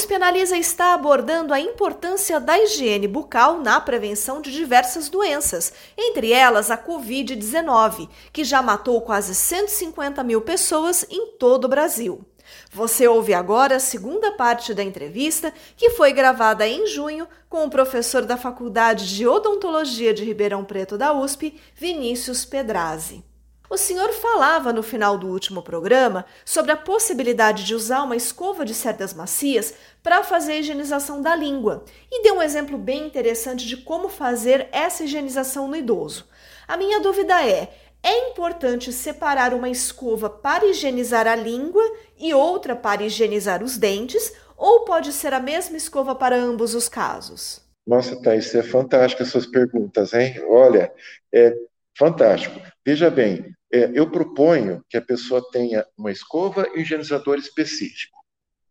USP 0.00 0.14
Analisa 0.14 0.56
está 0.56 0.94
abordando 0.94 1.52
a 1.52 1.60
importância 1.60 2.40
da 2.40 2.58
higiene 2.58 3.06
bucal 3.06 3.58
na 3.60 3.78
prevenção 3.78 4.40
de 4.40 4.50
diversas 4.50 5.10
doenças, 5.10 5.74
entre 5.94 6.32
elas 6.32 6.70
a 6.70 6.78
Covid-19, 6.78 8.08
que 8.32 8.42
já 8.42 8.62
matou 8.62 8.98
quase 9.02 9.34
150 9.34 10.24
mil 10.24 10.40
pessoas 10.40 11.04
em 11.10 11.32
todo 11.32 11.66
o 11.66 11.68
Brasil. 11.68 12.24
Você 12.72 13.06
ouve 13.06 13.34
agora 13.34 13.76
a 13.76 13.78
segunda 13.78 14.32
parte 14.32 14.72
da 14.72 14.82
entrevista, 14.82 15.52
que 15.76 15.90
foi 15.90 16.14
gravada 16.14 16.66
em 16.66 16.86
junho 16.86 17.28
com 17.46 17.66
o 17.66 17.70
professor 17.70 18.24
da 18.24 18.38
Faculdade 18.38 19.14
de 19.14 19.26
Odontologia 19.26 20.14
de 20.14 20.24
Ribeirão 20.24 20.64
Preto 20.64 20.96
da 20.96 21.12
USP, 21.12 21.60
Vinícius 21.74 22.46
Pedrazzi. 22.46 23.22
O 23.70 23.76
senhor 23.76 24.12
falava 24.12 24.72
no 24.72 24.82
final 24.82 25.16
do 25.16 25.28
último 25.28 25.62
programa 25.62 26.26
sobre 26.44 26.72
a 26.72 26.76
possibilidade 26.76 27.62
de 27.62 27.72
usar 27.72 28.02
uma 28.02 28.16
escova 28.16 28.64
de 28.64 28.74
cerdas 28.74 29.14
macias 29.14 29.72
para 30.02 30.24
fazer 30.24 30.54
a 30.54 30.56
higienização 30.56 31.22
da 31.22 31.36
língua 31.36 31.84
e 32.10 32.20
deu 32.20 32.34
um 32.34 32.42
exemplo 32.42 32.76
bem 32.76 33.06
interessante 33.06 33.68
de 33.68 33.76
como 33.76 34.08
fazer 34.08 34.68
essa 34.72 35.04
higienização 35.04 35.68
no 35.68 35.76
idoso. 35.76 36.28
A 36.66 36.76
minha 36.76 36.98
dúvida 36.98 37.46
é: 37.46 37.72
é 38.02 38.30
importante 38.30 38.92
separar 38.92 39.54
uma 39.54 39.68
escova 39.68 40.28
para 40.28 40.66
higienizar 40.66 41.28
a 41.28 41.36
língua 41.36 41.84
e 42.18 42.34
outra 42.34 42.74
para 42.74 43.04
higienizar 43.04 43.62
os 43.62 43.78
dentes, 43.78 44.32
ou 44.56 44.84
pode 44.84 45.12
ser 45.12 45.32
a 45.32 45.38
mesma 45.38 45.76
escova 45.76 46.16
para 46.16 46.34
ambos 46.34 46.74
os 46.74 46.88
casos? 46.88 47.60
Nossa, 47.86 48.20
Thaís, 48.20 48.52
é 48.52 48.64
fantástico 48.64 49.22
as 49.22 49.28
suas 49.28 49.46
perguntas, 49.46 50.12
hein? 50.12 50.42
Olha, 50.48 50.92
é 51.32 51.54
fantástico. 51.96 52.60
Veja 52.90 53.08
bem, 53.08 53.54
é, 53.72 53.88
eu 53.94 54.10
proponho 54.10 54.84
que 54.88 54.96
a 54.96 55.00
pessoa 55.00 55.48
tenha 55.52 55.86
uma 55.96 56.10
escova 56.10 56.66
e 56.74 56.78
um 56.78 56.80
higienizador 56.80 57.38
específico. 57.38 58.18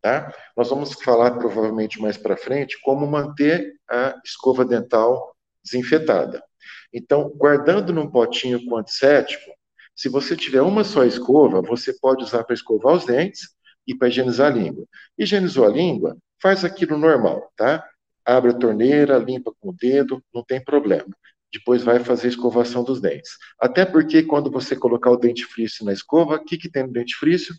Tá? 0.02 0.30
Nós 0.58 0.70
vamos 0.70 0.92
falar 0.92 1.38
provavelmente 1.38 2.02
mais 2.02 2.18
para 2.18 2.36
frente 2.36 2.78
como 2.82 3.08
manter 3.08 3.76
a 3.90 4.20
escova 4.26 4.66
dental 4.66 5.34
desinfetada. 5.64 6.44
Então, 6.92 7.30
guardando 7.30 7.94
num 7.94 8.12
potinho 8.12 8.60
com 8.66 8.76
antisséptico, 8.76 9.54
se 9.96 10.10
você 10.10 10.36
tiver 10.36 10.64
uma 10.64 10.84
só 10.84 11.06
escova, 11.06 11.62
você 11.62 11.94
pode 11.94 12.22
usar 12.26 12.44
para 12.44 12.56
escovar 12.56 12.96
os 12.96 13.06
dentes 13.06 13.52
e 13.88 13.96
para 13.96 14.10
higienizar 14.10 14.52
a 14.52 14.54
língua. 14.54 14.86
Higienizou 15.18 15.64
a 15.64 15.70
língua, 15.70 16.18
faz 16.42 16.66
aquilo 16.66 16.98
normal, 16.98 17.50
tá? 17.56 17.88
Abre 18.26 18.52
a 18.52 18.58
torneira, 18.58 19.18
limpa 19.18 19.54
com 19.62 19.70
o 19.70 19.74
dedo, 19.74 20.22
não 20.34 20.44
tem 20.44 20.62
problema 20.62 21.08
depois 21.52 21.84
vai 21.84 22.00
fazer 22.00 22.28
escovação 22.28 22.84
dos 22.84 23.02
dentes. 23.02 23.32
Até 23.60 23.86
porque 23.86 24.24
quando 24.24 24.52
você 24.52 24.76
colocar 24.76 25.12
o 25.12 25.18
dentifrício 25.18 25.86
na 25.86 25.94
escova, 25.94 26.36
o 26.36 26.44
que, 26.44 26.58
que 26.58 26.70
tem 26.70 26.84
no 26.84 26.94
dentifrício? 26.94 27.56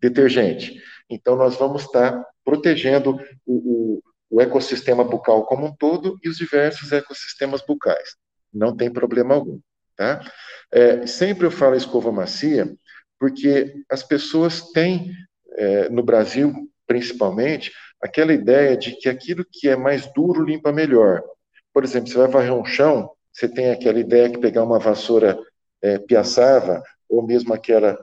Detergente. 0.00 0.82
Então 1.08 1.36
nós 1.36 1.56
vamos 1.56 1.82
estar 1.82 2.24
protegendo 2.44 3.18
o, 3.46 3.54
o, 3.54 4.02
o 4.30 4.40
ecossistema 4.40 5.04
bucal 5.04 5.44
como 5.46 5.66
um 5.66 5.74
todo 5.74 6.18
e 6.22 6.28
os 6.28 6.36
diversos 6.36 6.92
ecossistemas 6.92 7.62
bucais. 7.64 8.16
Não 8.52 8.76
tem 8.76 8.90
problema 8.92 9.34
algum. 9.34 9.60
Tá? 9.96 10.20
É, 10.70 11.06
sempre 11.06 11.46
eu 11.46 11.50
falo 11.50 11.76
escova 11.76 12.10
macia, 12.10 12.74
porque 13.18 13.74
as 13.90 14.02
pessoas 14.02 14.72
têm, 14.72 15.12
é, 15.56 15.88
no 15.88 16.02
Brasil 16.02 16.52
principalmente, 16.86 17.72
aquela 18.02 18.32
ideia 18.32 18.76
de 18.76 18.92
que 18.96 19.08
aquilo 19.08 19.46
que 19.50 19.68
é 19.68 19.76
mais 19.76 20.12
duro 20.12 20.44
limpa 20.44 20.72
melhor. 20.72 21.22
Por 21.72 21.84
exemplo, 21.84 22.08
você 22.08 22.18
vai 22.18 22.28
varrer 22.28 22.52
um 22.52 22.64
chão, 22.64 23.10
você 23.32 23.48
tem 23.48 23.70
aquela 23.70 23.98
ideia 23.98 24.30
que 24.30 24.38
pegar 24.38 24.62
uma 24.62 24.78
vassoura 24.78 25.38
é, 25.80 25.98
piaçava, 25.98 26.82
ou 27.08 27.26
mesmo 27.26 27.52
aquela, 27.54 27.98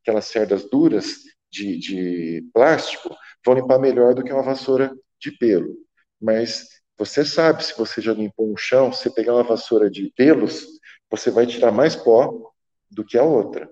aquelas 0.00 0.26
cerdas 0.26 0.68
duras 0.68 1.16
de, 1.50 1.78
de 1.78 2.48
plástico, 2.52 3.14
vão 3.44 3.54
limpar 3.54 3.78
melhor 3.78 4.14
do 4.14 4.22
que 4.22 4.32
uma 4.32 4.42
vassoura 4.42 4.94
de 5.20 5.32
pelo. 5.32 5.76
Mas 6.20 6.66
você 6.96 7.24
sabe, 7.24 7.64
se 7.64 7.76
você 7.76 8.00
já 8.00 8.12
limpou 8.12 8.50
um 8.50 8.56
chão, 8.56 8.92
se 8.92 9.12
pegar 9.14 9.34
uma 9.34 9.44
vassoura 9.44 9.90
de 9.90 10.12
pelos, 10.16 10.66
você 11.10 11.30
vai 11.30 11.46
tirar 11.46 11.72
mais 11.72 11.96
pó 11.96 12.52
do 12.90 13.04
que 13.04 13.18
a 13.18 13.22
outra. 13.22 13.68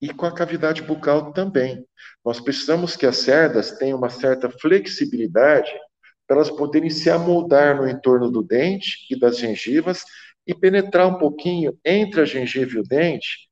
E 0.00 0.12
com 0.12 0.26
a 0.26 0.34
cavidade 0.34 0.82
bucal 0.82 1.32
também. 1.32 1.86
Nós 2.24 2.40
precisamos 2.40 2.96
que 2.96 3.06
as 3.06 3.18
cerdas 3.18 3.72
tenham 3.72 3.98
uma 3.98 4.10
certa 4.10 4.50
flexibilidade 4.50 5.72
para 6.26 6.36
elas 6.36 6.50
poderem 6.50 6.90
se 6.90 7.08
amoldar 7.08 7.76
no 7.76 7.88
entorno 7.88 8.30
do 8.30 8.42
dente 8.42 9.06
e 9.10 9.18
das 9.18 9.38
gengivas 9.38 10.04
e 10.46 10.54
penetrar 10.54 11.06
um 11.06 11.18
pouquinho 11.18 11.76
entre 11.84 12.20
a 12.20 12.24
gengiva 12.24 12.76
e 12.76 12.80
o 12.80 12.82
dente, 12.82 13.48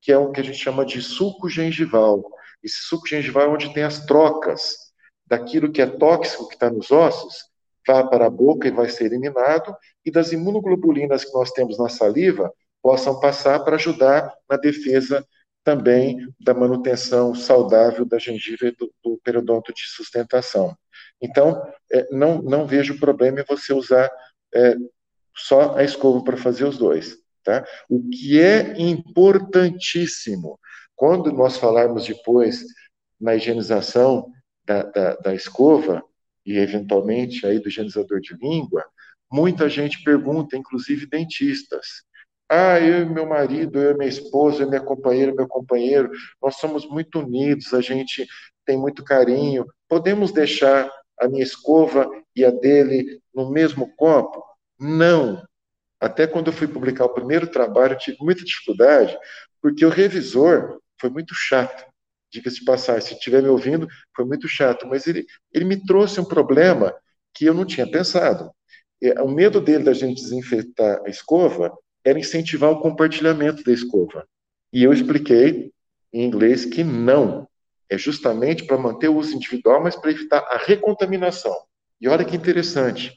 que 0.00 0.10
é 0.10 0.18
o 0.18 0.30
que 0.30 0.40
a 0.40 0.44
gente 0.44 0.58
chama 0.58 0.84
de 0.84 1.02
suco 1.02 1.48
gengival. 1.48 2.24
Esse 2.62 2.82
suco 2.82 3.06
gengival 3.06 3.42
é 3.44 3.48
onde 3.48 3.74
tem 3.74 3.82
as 3.82 4.04
trocas 4.06 4.76
daquilo 5.26 5.70
que 5.70 5.82
é 5.82 5.86
tóxico 5.86 6.48
que 6.48 6.54
está 6.54 6.70
nos 6.70 6.90
ossos, 6.90 7.48
vai 7.86 8.08
para 8.08 8.26
a 8.26 8.30
boca 8.30 8.66
e 8.66 8.70
vai 8.70 8.88
ser 8.88 9.04
eliminado, 9.04 9.74
e 10.04 10.10
das 10.10 10.32
imunoglobulinas 10.32 11.24
que 11.24 11.32
nós 11.32 11.50
temos 11.50 11.78
na 11.78 11.88
saliva 11.88 12.52
possam 12.82 13.18
passar 13.20 13.60
para 13.60 13.76
ajudar 13.76 14.32
na 14.48 14.56
defesa 14.56 15.26
também 15.64 16.16
da 16.40 16.54
manutenção 16.54 17.34
saudável 17.34 18.04
da 18.06 18.18
gengiva 18.18 18.66
e 18.66 18.70
do, 18.70 18.90
do 19.04 19.20
periodonto 19.22 19.72
de 19.74 19.82
sustentação. 19.86 20.74
Então, 21.20 21.62
é, 21.92 22.06
não, 22.10 22.40
não 22.40 22.66
vejo 22.66 22.98
problema 22.98 23.40
em 23.40 23.44
você 23.44 23.72
usar 23.72 24.10
é, 24.54 24.74
só 25.38 25.76
a 25.76 25.84
escova 25.84 26.22
para 26.22 26.36
fazer 26.36 26.64
os 26.64 26.76
dois. 26.78 27.16
Tá? 27.44 27.64
O 27.88 28.08
que 28.10 28.40
é 28.40 28.78
importantíssimo, 28.78 30.58
quando 30.94 31.32
nós 31.32 31.56
falarmos 31.56 32.06
depois 32.06 32.64
na 33.20 33.34
higienização 33.36 34.30
da, 34.66 34.82
da, 34.82 35.16
da 35.16 35.34
escova 35.34 36.02
e 36.44 36.58
eventualmente 36.58 37.46
aí 37.46 37.58
do 37.58 37.68
higienizador 37.68 38.20
de 38.20 38.34
língua, 38.36 38.84
muita 39.30 39.68
gente 39.68 40.02
pergunta, 40.02 40.56
inclusive 40.56 41.06
dentistas, 41.06 42.02
ah, 42.50 42.80
eu 42.80 43.02
e 43.02 43.04
meu 43.04 43.26
marido, 43.26 43.78
eu 43.78 43.92
e 43.92 43.94
minha 43.94 44.08
esposa, 44.08 44.62
eu 44.62 44.66
e 44.66 44.70
minha 44.70 44.80
companheira, 44.80 45.34
meu 45.34 45.46
companheiro, 45.46 46.10
nós 46.42 46.56
somos 46.56 46.88
muito 46.88 47.20
unidos, 47.20 47.74
a 47.74 47.80
gente 47.82 48.26
tem 48.64 48.78
muito 48.78 49.04
carinho. 49.04 49.66
Podemos 49.86 50.32
deixar 50.32 50.90
a 51.20 51.28
minha 51.28 51.42
escova 51.42 52.08
e 52.34 52.44
a 52.44 52.50
dele 52.50 53.20
no 53.34 53.50
mesmo 53.50 53.94
copo? 53.96 54.42
Não. 54.78 55.42
Até 56.00 56.26
quando 56.26 56.48
eu 56.48 56.52
fui 56.52 56.68
publicar 56.68 57.04
o 57.04 57.14
primeiro 57.14 57.46
trabalho, 57.46 57.94
eu 57.94 57.98
tive 57.98 58.18
muita 58.20 58.44
dificuldade, 58.44 59.16
porque 59.60 59.84
o 59.84 59.90
revisor 59.90 60.78
foi 61.00 61.10
muito 61.10 61.34
chato. 61.34 61.84
Diga-se 62.30 62.60
de 62.60 62.64
passagem, 62.64 63.08
se 63.08 63.14
estiver 63.14 63.42
me 63.42 63.48
ouvindo, 63.48 63.88
foi 64.14 64.24
muito 64.24 64.46
chato, 64.46 64.86
mas 64.86 65.06
ele, 65.06 65.26
ele 65.52 65.64
me 65.64 65.84
trouxe 65.84 66.20
um 66.20 66.24
problema 66.24 66.94
que 67.34 67.46
eu 67.46 67.54
não 67.54 67.64
tinha 67.64 67.90
pensado. 67.90 68.50
É, 69.02 69.20
o 69.22 69.28
medo 69.28 69.60
dele 69.60 69.84
da 69.84 69.92
gente 69.92 70.22
desinfetar 70.22 71.00
a 71.04 71.08
escova 71.08 71.72
era 72.04 72.18
incentivar 72.18 72.70
o 72.70 72.80
compartilhamento 72.80 73.62
da 73.64 73.72
escova. 73.72 74.26
E 74.72 74.84
eu 74.84 74.92
expliquei 74.92 75.72
em 76.12 76.24
inglês 76.24 76.64
que 76.64 76.84
não. 76.84 77.48
É 77.90 77.96
justamente 77.96 78.64
para 78.64 78.76
manter 78.76 79.08
o 79.08 79.16
uso 79.16 79.34
individual, 79.34 79.82
mas 79.82 79.96
para 79.96 80.10
evitar 80.10 80.40
a 80.40 80.58
recontaminação. 80.58 81.56
E 82.00 82.06
olha 82.08 82.24
que 82.24 82.36
interessante, 82.36 83.14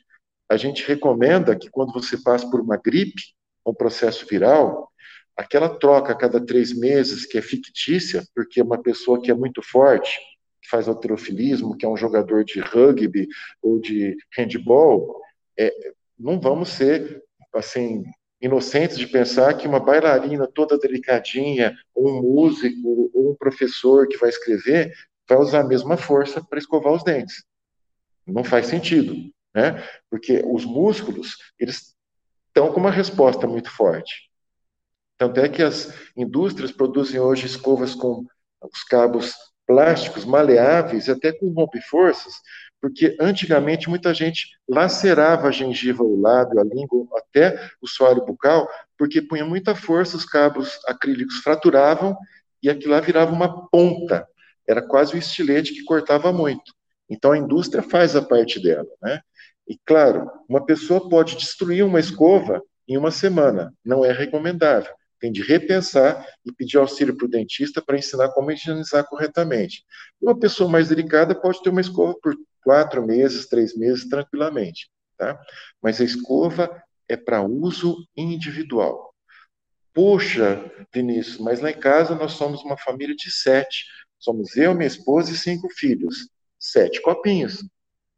a 0.51 0.57
gente 0.57 0.85
recomenda 0.85 1.56
que 1.56 1.69
quando 1.69 1.94
você 1.94 2.17
passa 2.17 2.45
por 2.51 2.59
uma 2.59 2.75
gripe, 2.75 3.22
um 3.66 3.73
processo 3.73 4.28
viral, 4.28 4.91
aquela 5.34 5.69
troca 5.69 6.12
a 6.12 6.16
cada 6.16 6.45
três 6.45 6.78
meses, 6.78 7.25
que 7.25 7.37
é 7.37 7.41
fictícia, 7.41 8.22
porque 8.35 8.61
uma 8.61 8.78
pessoa 8.78 9.22
que 9.22 9.31
é 9.31 9.34
muito 9.34 9.61
forte, 9.64 10.20
que 10.61 10.67
faz 10.70 10.90
alterofilismo, 10.90 11.78
que 11.78 11.85
é 11.85 11.90
um 11.90 11.96
jogador 11.96 12.43
de 12.43 12.59
rugby 12.59 13.29
ou 13.61 13.79
de 13.79 14.17
handball, 14.35 15.22
é, 15.58 15.73
não 16.20 16.37
vamos 16.37 16.67
ser, 16.67 17.23
assim, 17.53 18.03
inocentes 18.41 18.97
de 18.97 19.08
pensar 19.08 19.53
que 19.53 19.70
uma 19.70 19.79
bailarina 19.79 20.46
toda 20.53 20.78
delicadinha, 20.78 21.73
ou 21.96 22.09
um 22.09 22.22
músico, 22.22 23.09
ou 23.14 23.31
um 23.31 23.35
professor 23.35 24.05
que 24.05 24.17
vai 24.17 24.28
escrever, 24.28 24.91
vai 25.29 25.37
usar 25.37 25.61
a 25.61 25.67
mesma 25.67 25.96
força 25.96 26.43
para 26.43 26.59
escovar 26.59 26.91
os 26.91 27.05
dentes. 27.05 27.41
Não 28.28 28.43
faz 28.43 28.66
sentido 28.66 29.31
né? 29.53 29.83
Porque 30.09 30.43
os 30.45 30.65
músculos, 30.65 31.37
eles 31.59 31.95
estão 32.47 32.71
com 32.71 32.79
uma 32.79 32.91
resposta 32.91 33.47
muito 33.47 33.69
forte. 33.69 34.29
Tanto 35.17 35.39
é 35.39 35.47
que 35.47 35.61
as 35.61 35.93
indústrias 36.15 36.71
produzem 36.71 37.19
hoje 37.19 37.45
escovas 37.45 37.93
com 37.93 38.25
os 38.61 38.83
cabos 38.83 39.33
plásticos 39.67 40.25
maleáveis, 40.25 41.07
até 41.07 41.31
com 41.31 41.51
rompe-forças, 41.51 42.33
porque 42.81 43.15
antigamente 43.19 43.87
muita 43.87 44.13
gente 44.13 44.49
lacerava 44.67 45.47
a 45.47 45.51
gengiva, 45.51 46.03
o 46.03 46.19
lábio, 46.19 46.59
a 46.59 46.63
língua, 46.63 47.07
até 47.15 47.69
o 47.79 47.87
soalho 47.87 48.25
bucal, 48.25 48.67
porque 48.97 49.21
punha 49.21 49.45
muita 49.45 49.75
força, 49.75 50.17
os 50.17 50.25
cabos 50.25 50.79
acrílicos 50.87 51.37
fraturavam 51.37 52.17
e 52.61 52.69
aquilo 52.69 52.93
lá 52.93 52.99
virava 52.99 53.31
uma 53.31 53.67
ponta. 53.69 54.27
Era 54.67 54.81
quase 54.81 55.15
um 55.15 55.19
estilete 55.19 55.73
que 55.73 55.83
cortava 55.83 56.33
muito. 56.33 56.73
Então 57.09 57.31
a 57.31 57.37
indústria 57.37 57.83
faz 57.83 58.15
a 58.15 58.21
parte 58.21 58.59
dela, 58.59 58.87
né? 59.01 59.21
E 59.67 59.78
claro, 59.85 60.29
uma 60.49 60.66
pessoa 60.66 61.09
pode 61.09 61.35
destruir 61.35 61.84
uma 61.84 61.99
escova 61.99 62.61
em 62.87 62.97
uma 62.97 63.11
semana, 63.11 63.73
não 63.85 64.03
é 64.03 64.11
recomendável. 64.11 64.93
Tem 65.19 65.31
de 65.31 65.43
repensar 65.43 66.25
e 66.43 66.52
pedir 66.52 66.78
auxílio 66.78 67.16
para 67.16 67.25
o 67.25 67.29
dentista 67.29 67.81
para 67.81 67.97
ensinar 67.97 68.29
como 68.29 68.52
higienizar 68.52 69.05
corretamente. 69.08 69.85
Uma 70.19 70.37
pessoa 70.37 70.69
mais 70.69 70.90
delicada 70.90 71.35
pode 71.35 71.61
ter 71.61 71.69
uma 71.69 71.79
escova 71.79 72.16
por 72.22 72.35
quatro 72.63 73.05
meses, 73.05 73.47
três 73.47 73.78
meses, 73.78 74.09
tranquilamente. 74.09 74.90
Tá? 75.17 75.40
Mas 75.81 76.02
a 76.02 76.03
escova 76.03 76.84
é 77.08 77.16
para 77.16 77.43
uso 77.43 78.08
individual. 78.17 79.13
Poxa, 79.93 80.72
Vinícius, 80.93 81.37
mas 81.37 81.59
lá 81.59 81.69
em 81.69 81.79
casa 81.79 82.16
nós 82.16 82.31
somos 82.34 82.63
uma 82.63 82.78
família 82.78 83.16
de 83.16 83.29
sete. 83.29 83.85
Somos 84.17 84.55
eu, 84.55 84.73
minha 84.73 84.87
esposa 84.87 85.31
e 85.31 85.37
cinco 85.37 85.69
filhos. 85.69 86.29
Sete 86.58 87.02
copinhos. 87.02 87.63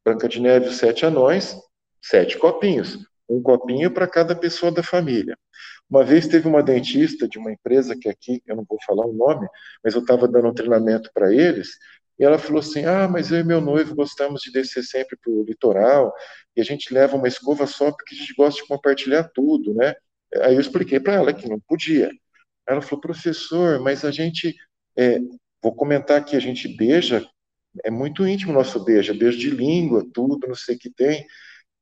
Branca 0.04 0.28
de 0.28 0.40
Neve, 0.42 0.72
sete 0.72 1.06
anões, 1.06 1.56
sete 2.02 2.38
copinhos. 2.38 3.00
Um 3.30 3.42
copinho 3.42 3.90
para 3.90 4.08
cada 4.08 4.36
pessoa 4.36 4.72
da 4.72 4.84
família. 4.84 5.38
Uma 5.90 6.04
vez 6.04 6.28
teve 6.28 6.48
uma 6.48 6.62
dentista 6.62 7.28
de 7.28 7.38
uma 7.38 7.52
empresa 7.52 7.96
que 7.96 8.10
aqui, 8.10 8.42
eu 8.46 8.56
não 8.56 8.66
vou 8.68 8.78
falar 8.86 9.06
o 9.06 9.14
nome, 9.14 9.48
mas 9.84 9.94
eu 9.94 10.02
estava 10.02 10.28
dando 10.28 10.50
um 10.50 10.54
treinamento 10.54 11.10
para 11.14 11.34
eles, 11.34 11.78
e 12.20 12.24
ela 12.24 12.38
falou 12.38 12.60
assim: 12.60 12.86
Ah, 12.86 13.08
mas 13.08 13.32
eu 13.32 13.40
e 13.40 13.44
meu 13.44 13.62
noivo 13.62 13.96
gostamos 13.96 14.42
de 14.42 14.52
descer 14.52 14.84
sempre 14.84 15.18
para 15.18 15.32
o 15.32 15.44
litoral, 15.44 16.14
e 16.56 16.62
a 16.62 16.64
gente 16.64 16.94
leva 16.94 17.16
uma 17.16 17.28
escova 17.28 17.66
só 17.66 17.92
porque 17.92 18.16
a 18.16 18.18
gente 18.18 18.34
gosta 18.36 18.62
de 18.62 18.68
compartilhar 18.68 19.30
tudo, 19.34 19.74
né? 19.74 19.96
Aí 20.42 20.56
eu 20.56 20.62
expliquei 20.62 21.00
para 21.00 21.14
ela 21.14 21.34
que 21.34 21.50
não 21.50 21.60
podia. 21.60 22.10
Ela 22.68 22.82
falou: 22.82 23.02
Professor, 23.02 23.80
mas 23.80 24.06
a 24.06 24.12
gente, 24.12 24.56
é, 24.98 25.20
vou 25.62 25.76
comentar 25.76 26.18
aqui, 26.18 26.36
a 26.36 26.40
gente 26.40 26.68
beija, 26.68 27.28
é 27.84 27.90
muito 27.92 28.28
íntimo 28.28 28.52
o 28.52 28.56
nosso 28.56 28.84
beijo, 28.84 29.12
é 29.12 29.16
beijo 29.16 29.38
de 29.38 29.50
língua, 29.50 30.06
tudo, 30.14 30.48
não 30.48 30.56
sei 30.56 30.75
o 30.75 30.80
que 30.80 30.90
tem. 30.90 31.25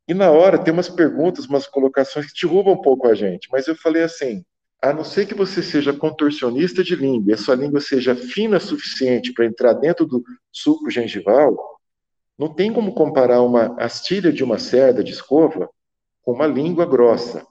E 0.08 0.14
na 0.14 0.32
hora 0.32 0.58
tem 0.58 0.74
umas 0.74 0.90
perguntas, 0.90 1.46
umas 1.46 1.68
colocações 1.68 2.32
que 2.32 2.46
derrubam 2.48 2.74
um 2.74 2.82
pouco 2.82 3.08
a 3.08 3.16
gente, 3.16 3.48
mas 3.52 3.68
eu 3.68 3.76
falei 3.76 4.04
assim: 4.04 4.44
a 4.82 4.92
não 4.92 5.04
ser 5.04 5.28
que 5.28 5.34
você 5.34 5.62
seja 5.62 5.94
contorcionista 5.94 6.84
de 6.84 6.96
língua 6.96 7.32
e 7.32 7.34
a 7.34 7.38
sua 7.38 7.56
língua 7.56 7.80
seja 7.80 8.16
fina 8.16 8.58
o 8.58 8.62
suficiente 8.62 9.34
para 9.34 9.46
entrar 9.46 9.74
dentro 9.74 10.06
do 10.06 10.24
suco 10.52 10.90
gengival, 10.90 11.80
não 12.38 12.54
tem 12.54 12.74
como 12.74 12.94
comparar 12.94 13.42
uma 13.42 13.76
astilha 13.80 14.34
de 14.34 14.44
uma 14.44 14.58
cerda 14.58 15.04
de 15.04 15.12
escova 15.12 15.70
com 16.24 16.34
uma 16.34 16.48
língua 16.48 16.86
grossa. 16.86 17.46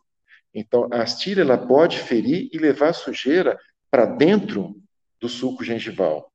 Então, 0.53 0.89
a 0.91 1.03
astilha 1.03 1.43
ela 1.43 1.57
pode 1.57 1.99
ferir 1.99 2.49
e 2.53 2.59
levar 2.59 2.93
sujeira 2.93 3.57
para 3.91 4.05
dentro 4.05 4.75
do 5.21 5.29
suco 5.29 5.63
gengival. 5.63 6.30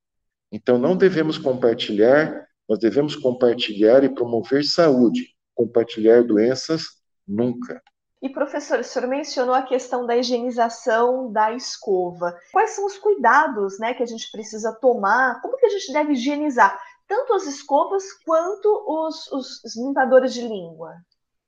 Então, 0.52 0.78
não 0.78 0.96
devemos 0.96 1.38
compartilhar, 1.38 2.48
nós 2.68 2.80
devemos 2.80 3.16
compartilhar 3.16 4.04
e 4.04 4.10
promover 4.10 4.64
saúde. 4.64 5.36
Compartilhar 5.54 6.24
doenças, 6.24 6.84
nunca. 7.28 7.82
E, 8.22 8.30
professor, 8.30 8.80
o 8.80 8.84
senhor 8.84 9.08
mencionou 9.08 9.54
a 9.54 9.62
questão 9.62 10.06
da 10.06 10.18
higienização 10.18 11.32
da 11.32 11.54
escova. 11.54 12.36
Quais 12.52 12.72
são 12.72 12.86
os 12.86 12.98
cuidados 12.98 13.78
né, 13.80 13.94
que 13.94 14.02
a 14.02 14.06
gente 14.06 14.32
precisa 14.32 14.74
tomar? 14.74 15.42
Como 15.42 15.58
que 15.58 15.66
a 15.66 15.70
gente 15.70 15.94
deve 15.94 16.14
higienizar 16.14 16.76
tanto 17.08 17.34
as 17.34 17.46
escovas 17.46 18.04
quanto 18.26 18.68
os, 18.88 19.32
os, 19.32 19.76
limpadores 19.76 20.34
de 20.34 20.42
língua? 20.42 20.96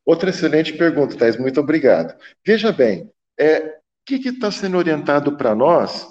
Outra 0.05 0.29
excelente 0.29 0.77
pergunta, 0.77 1.17
Thais. 1.17 1.37
Muito 1.37 1.59
obrigado. 1.59 2.15
Veja 2.45 2.71
bem, 2.71 3.11
é, 3.39 3.69
o 3.69 3.79
que 4.05 4.29
está 4.29 4.51
sendo 4.51 4.77
orientado 4.77 5.35
para 5.35 5.55
nós? 5.55 6.07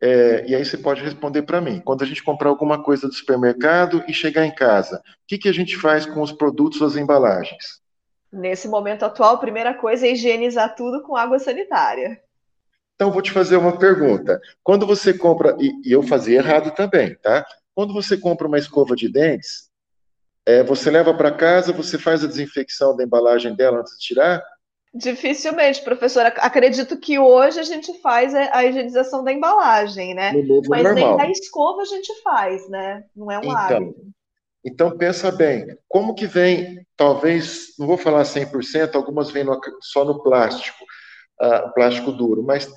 É, 0.00 0.44
e 0.46 0.54
aí 0.54 0.64
você 0.64 0.76
pode 0.76 1.02
responder 1.02 1.42
para 1.42 1.60
mim. 1.60 1.80
Quando 1.80 2.02
a 2.02 2.06
gente 2.06 2.22
comprar 2.22 2.50
alguma 2.50 2.82
coisa 2.82 3.08
do 3.08 3.14
supermercado 3.14 4.04
e 4.06 4.12
chegar 4.12 4.44
em 4.44 4.54
casa, 4.54 4.98
o 4.98 5.00
que, 5.26 5.38
que 5.38 5.48
a 5.48 5.52
gente 5.52 5.76
faz 5.76 6.04
com 6.04 6.20
os 6.20 6.32
produtos, 6.32 6.82
as 6.82 6.96
embalagens? 6.96 7.80
Nesse 8.32 8.68
momento 8.68 9.04
atual, 9.04 9.36
a 9.36 9.38
primeira 9.38 9.72
coisa 9.72 10.06
é 10.06 10.12
higienizar 10.12 10.74
tudo 10.74 11.02
com 11.02 11.16
água 11.16 11.38
sanitária. 11.38 12.20
Então, 12.94 13.10
vou 13.10 13.22
te 13.22 13.30
fazer 13.30 13.56
uma 13.56 13.78
pergunta. 13.78 14.40
Quando 14.62 14.86
você 14.86 15.14
compra, 15.14 15.56
e, 15.58 15.70
e 15.88 15.92
eu 15.92 16.02
fazia 16.02 16.38
errado 16.38 16.74
também, 16.74 17.14
tá? 17.16 17.46
Quando 17.74 17.92
você 17.92 18.16
compra 18.16 18.46
uma 18.46 18.58
escova 18.58 18.96
de 18.96 19.10
dentes, 19.10 19.70
é, 20.46 20.62
você 20.62 20.90
leva 20.90 21.12
para 21.12 21.32
casa, 21.32 21.72
você 21.72 21.98
faz 21.98 22.22
a 22.24 22.26
desinfecção 22.26 22.96
da 22.96 23.04
embalagem 23.04 23.54
dela 23.54 23.80
antes 23.80 23.98
de 23.98 24.04
tirar? 24.06 24.42
Dificilmente, 24.96 25.82
professora. 25.82 26.28
Acredito 26.38 26.96
que 26.96 27.18
hoje 27.18 27.60
a 27.60 27.62
gente 27.62 27.92
faz 28.00 28.34
a 28.34 28.64
higienização 28.64 29.22
da 29.22 29.32
embalagem, 29.32 30.14
né? 30.14 30.32
Mas 30.68 30.84
normal. 30.84 30.94
nem 30.94 31.16
da 31.16 31.30
escova 31.30 31.82
a 31.82 31.84
gente 31.84 32.10
faz, 32.22 32.68
né? 32.68 33.04
Não 33.14 33.30
é 33.30 33.38
um 33.38 33.42
então, 33.42 33.56
hábito. 33.56 34.06
Então, 34.64 34.96
pensa 34.96 35.30
bem, 35.30 35.76
como 35.86 36.14
que 36.14 36.26
vem, 36.26 36.84
talvez, 36.96 37.74
não 37.78 37.86
vou 37.86 37.98
falar 37.98 38.22
100%, 38.22 38.94
algumas 38.94 39.30
vêm 39.30 39.44
no, 39.44 39.60
só 39.80 40.04
no 40.04 40.22
plástico, 40.22 40.82
uh, 41.40 41.72
plástico 41.74 42.10
duro, 42.10 42.42
mas 42.42 42.68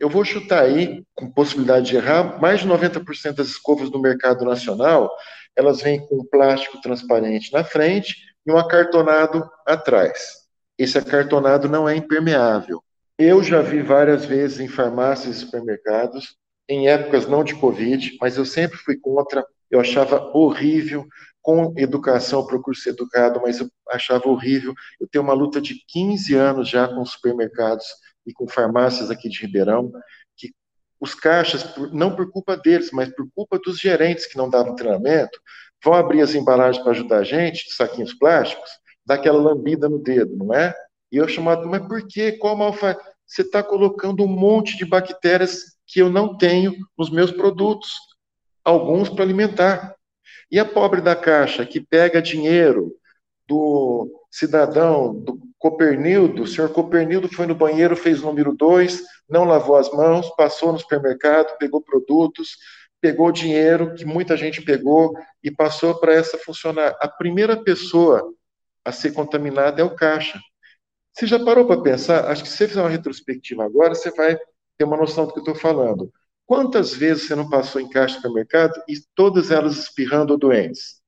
eu 0.00 0.10
vou 0.10 0.24
chutar 0.24 0.64
aí, 0.64 1.02
com 1.14 1.30
possibilidade 1.30 1.86
de 1.86 1.96
errar, 1.96 2.40
mais 2.40 2.60
de 2.60 2.68
90% 2.68 3.34
das 3.34 3.48
escovas 3.48 3.88
do 3.88 4.00
mercado 4.00 4.44
nacional, 4.44 5.10
elas 5.56 5.80
vêm 5.80 6.06
com 6.06 6.24
plástico 6.24 6.80
transparente 6.80 7.52
na 7.52 7.64
frente 7.64 8.16
e 8.46 8.52
um 8.52 8.58
acartonado 8.58 9.48
atrás. 9.64 10.47
Esse 10.78 10.96
acartonado 10.96 11.68
não 11.68 11.88
é 11.88 11.96
impermeável. 11.96 12.82
Eu 13.18 13.42
já 13.42 13.60
vi 13.60 13.82
várias 13.82 14.24
vezes 14.24 14.60
em 14.60 14.68
farmácias 14.68 15.36
e 15.36 15.40
supermercados, 15.40 16.36
em 16.68 16.88
épocas 16.88 17.26
não 17.26 17.42
de 17.42 17.54
Covid, 17.56 18.16
mas 18.20 18.36
eu 18.36 18.44
sempre 18.44 18.78
fui 18.78 18.96
contra, 18.96 19.44
eu 19.68 19.80
achava 19.80 20.30
horrível, 20.32 21.04
com 21.42 21.72
educação, 21.76 22.46
procuro 22.46 22.76
ser 22.76 22.90
educado, 22.90 23.40
mas 23.42 23.58
eu 23.58 23.68
achava 23.88 24.28
horrível. 24.28 24.74
Eu 25.00 25.08
tenho 25.08 25.24
uma 25.24 25.32
luta 25.32 25.60
de 25.60 25.82
15 25.88 26.34
anos 26.34 26.68
já 26.68 26.86
com 26.86 27.04
supermercados 27.04 27.86
e 28.26 28.32
com 28.32 28.46
farmácias 28.46 29.10
aqui 29.10 29.28
de 29.28 29.40
Ribeirão, 29.40 29.90
que 30.36 30.52
os 31.00 31.14
caixas, 31.14 31.74
não 31.92 32.14
por 32.14 32.30
culpa 32.30 32.56
deles, 32.56 32.90
mas 32.92 33.08
por 33.14 33.26
culpa 33.34 33.58
dos 33.58 33.78
gerentes 33.78 34.26
que 34.26 34.36
não 34.36 34.50
davam 34.50 34.76
treinamento, 34.76 35.40
vão 35.82 35.94
abrir 35.94 36.20
as 36.20 36.34
embalagens 36.34 36.82
para 36.82 36.92
ajudar 36.92 37.18
a 37.18 37.24
gente, 37.24 37.72
saquinhos 37.72 38.12
plásticos, 38.12 38.68
dá 39.08 39.14
aquela 39.14 39.40
lambida 39.40 39.88
no 39.88 39.98
dedo, 39.98 40.36
não 40.36 40.52
é? 40.52 40.74
E 41.10 41.16
eu 41.16 41.26
chamado, 41.26 41.66
mas 41.66 41.80
por 41.88 42.06
quê? 42.06 42.32
Qual 42.32 42.54
mal 42.54 42.74
faz? 42.74 42.98
Você 43.26 43.40
está 43.40 43.62
colocando 43.62 44.22
um 44.22 44.28
monte 44.28 44.76
de 44.76 44.84
bactérias 44.84 45.78
que 45.86 45.98
eu 46.00 46.10
não 46.10 46.36
tenho 46.36 46.74
nos 46.96 47.08
meus 47.08 47.30
produtos, 47.30 47.94
alguns 48.62 49.08
para 49.08 49.24
alimentar. 49.24 49.94
E 50.50 50.58
a 50.58 50.64
pobre 50.64 51.00
da 51.00 51.16
caixa 51.16 51.64
que 51.64 51.80
pega 51.80 52.20
dinheiro 52.20 52.94
do 53.46 54.10
cidadão, 54.30 55.14
do 55.14 55.40
Copernildo, 55.58 56.42
o 56.42 56.46
senhor 56.46 56.70
Copernildo 56.70 57.28
foi 57.28 57.46
no 57.46 57.54
banheiro, 57.54 57.96
fez 57.96 58.22
o 58.22 58.26
número 58.26 58.54
dois, 58.54 59.02
não 59.28 59.44
lavou 59.44 59.76
as 59.76 59.90
mãos, 59.90 60.28
passou 60.36 60.70
no 60.70 60.78
supermercado, 60.78 61.56
pegou 61.56 61.80
produtos, 61.80 62.58
pegou 63.00 63.32
dinheiro 63.32 63.94
que 63.94 64.04
muita 64.04 64.36
gente 64.36 64.60
pegou 64.60 65.14
e 65.42 65.50
passou 65.50 65.94
para 65.94 66.12
essa 66.12 66.36
funcionária. 66.36 66.94
A 67.00 67.08
primeira 67.08 67.56
pessoa 67.56 68.22
a 68.88 68.92
ser 68.92 69.12
contaminada 69.12 69.80
é 69.80 69.84
o 69.84 69.94
caixa. 69.94 70.40
Você 71.12 71.26
já 71.26 71.42
parou 71.44 71.66
para 71.66 71.82
pensar? 71.82 72.30
Acho 72.30 72.42
que 72.42 72.48
se 72.48 72.56
você 72.56 72.68
fizer 72.68 72.80
uma 72.80 72.88
retrospectiva 72.88 73.64
agora, 73.64 73.94
você 73.94 74.10
vai 74.10 74.38
ter 74.76 74.84
uma 74.84 74.96
noção 74.96 75.26
do 75.26 75.32
que 75.32 75.38
eu 75.38 75.42
estou 75.42 75.54
falando. 75.54 76.12
Quantas 76.46 76.94
vezes 76.94 77.26
você 77.26 77.34
não 77.34 77.50
passou 77.50 77.80
em 77.80 77.90
caixa 77.90 78.14
de 78.14 78.22
supermercado 78.22 78.82
e 78.88 78.94
todas 79.14 79.50
elas 79.50 79.76
espirrando 79.76 80.38
doentes? 80.38 81.02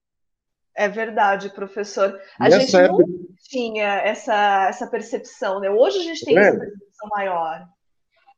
É 0.77 0.89
verdade, 0.89 1.49
professor. 1.51 2.21
A 2.39 2.45
Nessa 2.45 2.61
gente 2.61 2.77
época... 2.77 3.05
não 3.07 3.19
tinha 3.49 4.01
essa, 4.03 4.69
essa 4.69 4.87
percepção, 4.87 5.61
né? 5.61 5.71
Hoje 5.71 5.99
a 5.99 6.03
gente 6.03 6.25
tem 6.25 6.37
é. 6.37 6.41
essa 6.41 6.59
percepção 6.59 7.09
maior. 7.15 7.67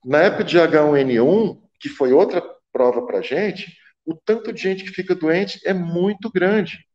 Na 0.05 0.19
época 0.19 0.45
de 0.45 0.59
H1N1, 0.59 1.61
que 1.81 1.89
foi 1.89 2.13
outra 2.13 2.43
prova 2.73 3.05
para 3.07 3.19
a 3.19 3.23
gente, 3.23 3.77
o 4.05 4.15
tanto 4.15 4.53
de 4.53 4.63
gente 4.63 4.85
que 4.85 4.91
fica 4.91 5.15
doente 5.15 5.61
é 5.65 5.73
muito 5.73 6.31
grande. 6.31 6.87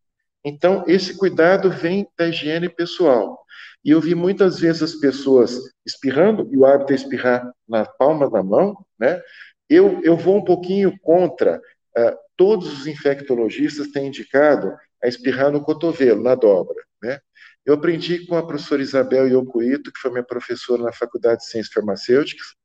Então, 0.48 0.84
esse 0.88 1.18
cuidado 1.18 1.70
vem 1.70 2.08
da 2.18 2.28
higiene 2.28 2.70
pessoal. 2.70 3.38
E 3.84 3.92
eu 3.92 4.00
vi 4.00 4.16
muitas 4.16 4.60
vezes 4.60 4.82
as 4.82 4.96
pessoas 4.96 5.60
espirrando, 5.86 6.48
e 6.52 6.58
o 6.58 6.66
hábito 6.66 6.94
é 6.94 6.96
espirrar 6.96 7.52
na 7.68 7.86
palma 7.86 8.30
da 8.30 8.42
mão, 8.42 8.78
né? 8.98 9.22
Eu, 9.70 10.02
eu 10.04 10.16
vou 10.16 10.38
um 10.38 10.44
pouquinho 10.44 10.98
contra. 11.02 11.62
Uh, 11.98 12.16
todos 12.38 12.72
os 12.72 12.88
infectologistas 12.88 13.88
têm 13.90 14.08
indicado 14.08 14.74
a 15.04 15.08
espirrar 15.08 15.52
no 15.52 15.62
cotovelo, 15.62 16.24
na 16.24 16.36
dobra. 16.36 16.82
Né? 17.02 17.20
Eu 17.66 17.74
aprendi 17.74 18.26
com 18.26 18.38
a 18.38 18.46
professora 18.46 18.82
Isabel 18.82 19.28
Yokuito, 19.28 19.92
que 19.92 20.00
foi 20.00 20.12
minha 20.12 20.24
professora 20.24 20.84
na 20.84 20.94
Faculdade 20.94 21.42
de 21.42 21.48
Ciências 21.48 21.74
Farmacêuticas. 21.74 22.56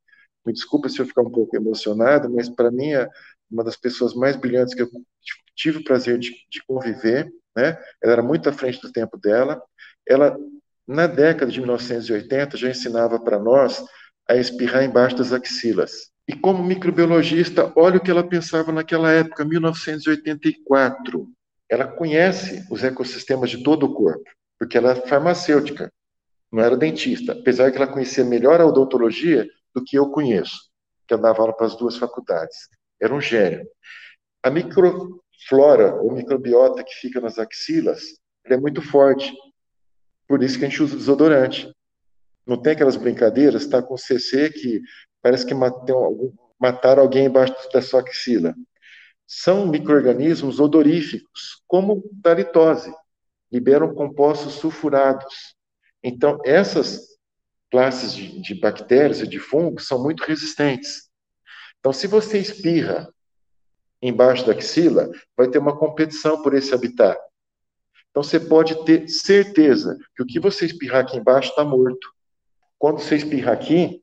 Me 0.46 0.52
desculpa 0.52 0.88
se 0.88 1.00
eu 1.00 1.06
ficar 1.06 1.22
um 1.22 1.30
pouco 1.30 1.56
emocionado, 1.56 2.30
mas 2.30 2.48
para 2.48 2.70
mim 2.70 2.92
é 2.92 3.08
uma 3.50 3.64
das 3.64 3.76
pessoas 3.76 4.14
mais 4.14 4.36
brilhantes 4.36 4.74
que 4.74 4.82
eu 4.82 4.88
tive 5.56 5.78
o 5.78 5.84
prazer 5.84 6.18
de, 6.18 6.30
de 6.50 6.62
conviver. 6.66 7.32
Né? 7.56 7.78
Ela 8.02 8.12
era 8.12 8.22
muito 8.22 8.48
à 8.48 8.52
frente 8.52 8.80
do 8.80 8.92
tempo 8.92 9.18
dela. 9.18 9.62
Ela, 10.06 10.36
na 10.86 11.06
década 11.06 11.50
de 11.50 11.60
1980, 11.60 12.56
já 12.56 12.70
ensinava 12.70 13.18
para 13.20 13.38
nós 13.38 13.84
a 14.28 14.36
espirrar 14.36 14.84
embaixo 14.84 15.16
das 15.16 15.32
axilas. 15.32 16.12
E 16.28 16.34
como 16.34 16.62
microbiologista, 16.62 17.72
olha 17.74 17.98
o 17.98 18.00
que 18.00 18.10
ela 18.10 18.26
pensava 18.26 18.70
naquela 18.72 19.10
época, 19.10 19.44
1984. 19.44 21.28
Ela 21.68 21.86
conhece 21.86 22.64
os 22.70 22.84
ecossistemas 22.84 23.50
de 23.50 23.62
todo 23.62 23.86
o 23.86 23.94
corpo, 23.94 24.24
porque 24.58 24.78
ela 24.78 24.92
é 24.92 25.06
farmacêutica, 25.06 25.92
não 26.50 26.62
era 26.62 26.76
dentista, 26.76 27.32
apesar 27.32 27.70
que 27.70 27.78
ela 27.78 27.86
conhecia 27.86 28.24
melhor 28.24 28.60
a 28.60 28.66
odontologia 28.66 29.48
do 29.74 29.82
que 29.82 29.96
eu 29.96 30.10
conheço, 30.10 30.70
que 31.08 31.14
eu 31.14 31.18
dava 31.18 31.40
aula 31.40 31.56
para 31.56 31.66
as 31.66 31.76
duas 31.76 31.96
faculdades. 31.96 32.68
Era 33.00 33.14
um 33.14 33.20
gênio. 33.20 33.66
A 34.42 34.50
microflora, 35.42 35.94
ou 35.96 36.12
microbiota 36.12 36.84
que 36.84 36.94
fica 36.94 37.20
nas 37.20 37.38
axilas, 37.38 38.02
é 38.44 38.56
muito 38.56 38.80
forte. 38.82 39.32
Por 40.26 40.42
isso 40.42 40.58
que 40.58 40.64
a 40.64 40.68
gente 40.68 40.82
usa 40.82 40.96
desodorante. 40.96 41.70
Não 42.46 42.60
tem 42.60 42.72
aquelas 42.72 42.96
brincadeiras, 42.96 43.62
está 43.62 43.82
com 43.82 43.96
CC 43.96 44.50
que 44.50 44.80
parece 45.20 45.46
que 45.46 45.54
mataram 45.54 47.02
alguém 47.02 47.26
embaixo 47.26 47.54
da 47.72 47.82
sua 47.82 48.00
axila. 48.00 48.54
São 49.26 49.66
micro-organismos 49.66 50.60
odoríficos, 50.60 51.62
como 51.66 52.02
da 52.12 52.34
litose, 52.34 52.92
liberam 53.50 53.94
compostos 53.94 54.54
sulfurados. 54.54 55.54
Então, 56.02 56.38
essas 56.44 57.06
classes 57.70 58.12
de, 58.14 58.40
de 58.42 58.54
bactérias 58.54 59.20
e 59.20 59.26
de 59.26 59.38
fungos 59.38 59.86
são 59.86 60.02
muito 60.02 60.24
resistentes. 60.24 61.08
Então, 61.78 61.92
se 61.92 62.06
você 62.06 62.38
espirra 62.38 63.08
embaixo 64.02 64.44
da 64.44 64.52
axila, 64.52 65.08
vai 65.36 65.48
ter 65.48 65.58
uma 65.58 65.78
competição 65.78 66.42
por 66.42 66.54
esse 66.54 66.74
habitat. 66.74 67.18
Então, 68.10 68.22
você 68.22 68.38
pode 68.38 68.84
ter 68.84 69.08
certeza 69.08 69.96
que 70.14 70.22
o 70.22 70.26
que 70.26 70.40
você 70.40 70.66
espirrar 70.66 71.02
aqui 71.02 71.16
embaixo 71.16 71.50
está 71.50 71.64
morto. 71.64 72.12
Quando 72.78 72.98
você 72.98 73.16
espirra 73.16 73.52
aqui, 73.52 74.02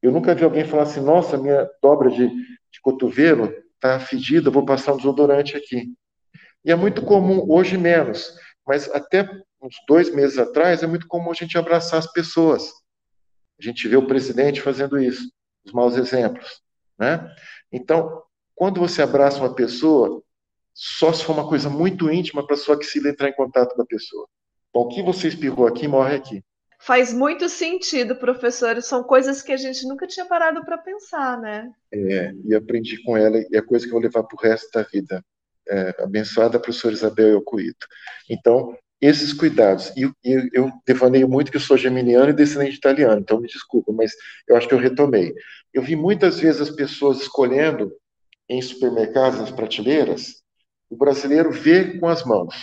eu 0.00 0.12
nunca 0.12 0.34
vi 0.34 0.44
alguém 0.44 0.64
falar 0.64 0.84
assim: 0.84 1.00
nossa, 1.00 1.36
minha 1.36 1.68
dobra 1.82 2.10
de, 2.10 2.28
de 2.28 2.80
cotovelo 2.80 3.52
está 3.74 3.98
fedida, 3.98 4.50
vou 4.50 4.64
passar 4.64 4.94
um 4.94 4.96
desodorante 4.96 5.56
aqui. 5.56 5.92
E 6.64 6.72
é 6.72 6.74
muito 6.74 7.02
comum, 7.02 7.44
hoje 7.48 7.76
menos, 7.76 8.32
mas 8.66 8.88
até 8.90 9.28
uns 9.60 9.76
dois 9.86 10.14
meses 10.14 10.38
atrás 10.38 10.82
é 10.82 10.86
muito 10.86 11.06
comum 11.06 11.30
a 11.30 11.34
gente 11.34 11.58
abraçar 11.58 11.98
as 11.98 12.10
pessoas. 12.10 12.72
A 13.58 13.62
gente 13.62 13.86
vê 13.88 13.96
o 13.96 14.06
presidente 14.06 14.60
fazendo 14.60 14.98
isso, 14.98 15.30
os 15.64 15.72
maus 15.72 15.96
exemplos. 15.96 16.62
Né? 16.98 17.28
Então, 17.70 18.22
quando 18.56 18.80
você 18.80 19.02
abraça 19.02 19.38
uma 19.38 19.54
pessoa, 19.54 20.22
só 20.74 21.12
se 21.12 21.22
for 21.22 21.34
uma 21.34 21.48
coisa 21.48 21.70
muito 21.70 22.10
íntima 22.10 22.44
para 22.44 22.56
sua 22.56 22.74
axila 22.74 23.10
entrar 23.10 23.28
em 23.28 23.34
contato 23.34 23.76
com 23.76 23.82
a 23.82 23.86
pessoa. 23.86 24.26
Então, 24.70 24.82
o 24.82 24.88
que 24.88 25.02
você 25.02 25.28
espirrou 25.28 25.66
aqui, 25.66 25.86
morre 25.86 26.16
aqui. 26.16 26.42
Faz 26.80 27.12
muito 27.12 27.48
sentido, 27.48 28.16
professor. 28.16 28.80
São 28.82 29.04
coisas 29.04 29.42
que 29.42 29.52
a 29.52 29.56
gente 29.56 29.86
nunca 29.86 30.06
tinha 30.06 30.26
parado 30.26 30.64
para 30.64 30.78
pensar, 30.78 31.40
né? 31.40 31.70
É, 31.92 32.32
e 32.44 32.54
aprendi 32.54 33.02
com 33.02 33.16
ela, 33.16 33.38
e 33.38 33.48
é 33.52 33.62
coisa 33.62 33.84
que 33.84 33.90
eu 33.90 33.94
vou 33.94 34.02
levar 34.02 34.22
para 34.22 34.36
o 34.36 34.42
resto 34.42 34.70
da 34.72 34.82
vida. 34.82 35.24
É, 35.68 36.02
abençoada 36.02 36.60
professora 36.60 36.94
Isabel 36.94 37.28
Eucuito. 37.28 37.86
Então, 38.30 38.76
esses 39.00 39.32
cuidados. 39.32 39.92
E, 39.96 40.04
e, 40.24 40.50
eu 40.52 40.70
devaneio 40.86 41.28
muito 41.28 41.50
que 41.50 41.56
eu 41.56 41.60
sou 41.60 41.76
geminiano 41.76 42.30
e 42.30 42.34
descendente 42.34 42.76
italiano, 42.76 43.20
então 43.20 43.40
me 43.40 43.48
desculpa, 43.48 43.92
mas 43.92 44.12
eu 44.48 44.56
acho 44.56 44.68
que 44.68 44.74
eu 44.74 44.78
retomei. 44.78 45.34
Eu 45.72 45.82
vi 45.82 45.96
muitas 45.96 46.38
vezes 46.38 46.60
as 46.60 46.70
pessoas 46.70 47.20
escolhendo 47.20 47.92
em 48.48 48.62
supermercados, 48.62 49.40
nas 49.40 49.50
prateleiras, 49.50 50.42
o 50.88 50.96
brasileiro 50.96 51.50
vê 51.50 51.98
com 51.98 52.08
as 52.08 52.24
mãos. 52.24 52.54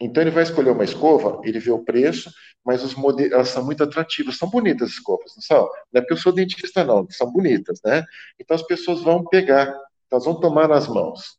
Então 0.00 0.22
ele 0.22 0.30
vai 0.30 0.42
escolher 0.42 0.70
uma 0.70 0.84
escova, 0.84 1.40
ele 1.44 1.58
vê 1.58 1.70
o 1.70 1.84
preço, 1.84 2.30
mas 2.64 2.82
os 2.82 2.94
modelos, 2.94 3.32
elas 3.32 3.48
são 3.48 3.64
muito 3.64 3.82
atrativas, 3.82 4.36
são 4.36 4.48
bonitas 4.48 4.88
as 4.88 4.94
escovas, 4.94 5.32
não 5.34 5.42
são? 5.42 5.68
Não 5.92 5.98
é 5.98 6.00
porque 6.00 6.14
eu 6.14 6.18
sou 6.18 6.32
dentista, 6.32 6.84
não, 6.84 7.06
são 7.10 7.30
bonitas, 7.30 7.80
né? 7.84 8.04
Então 8.38 8.54
as 8.54 8.62
pessoas 8.62 9.00
vão 9.00 9.24
pegar, 9.24 9.74
elas 10.10 10.24
vão 10.24 10.38
tomar 10.38 10.68
nas 10.68 10.88
mãos. 10.88 11.38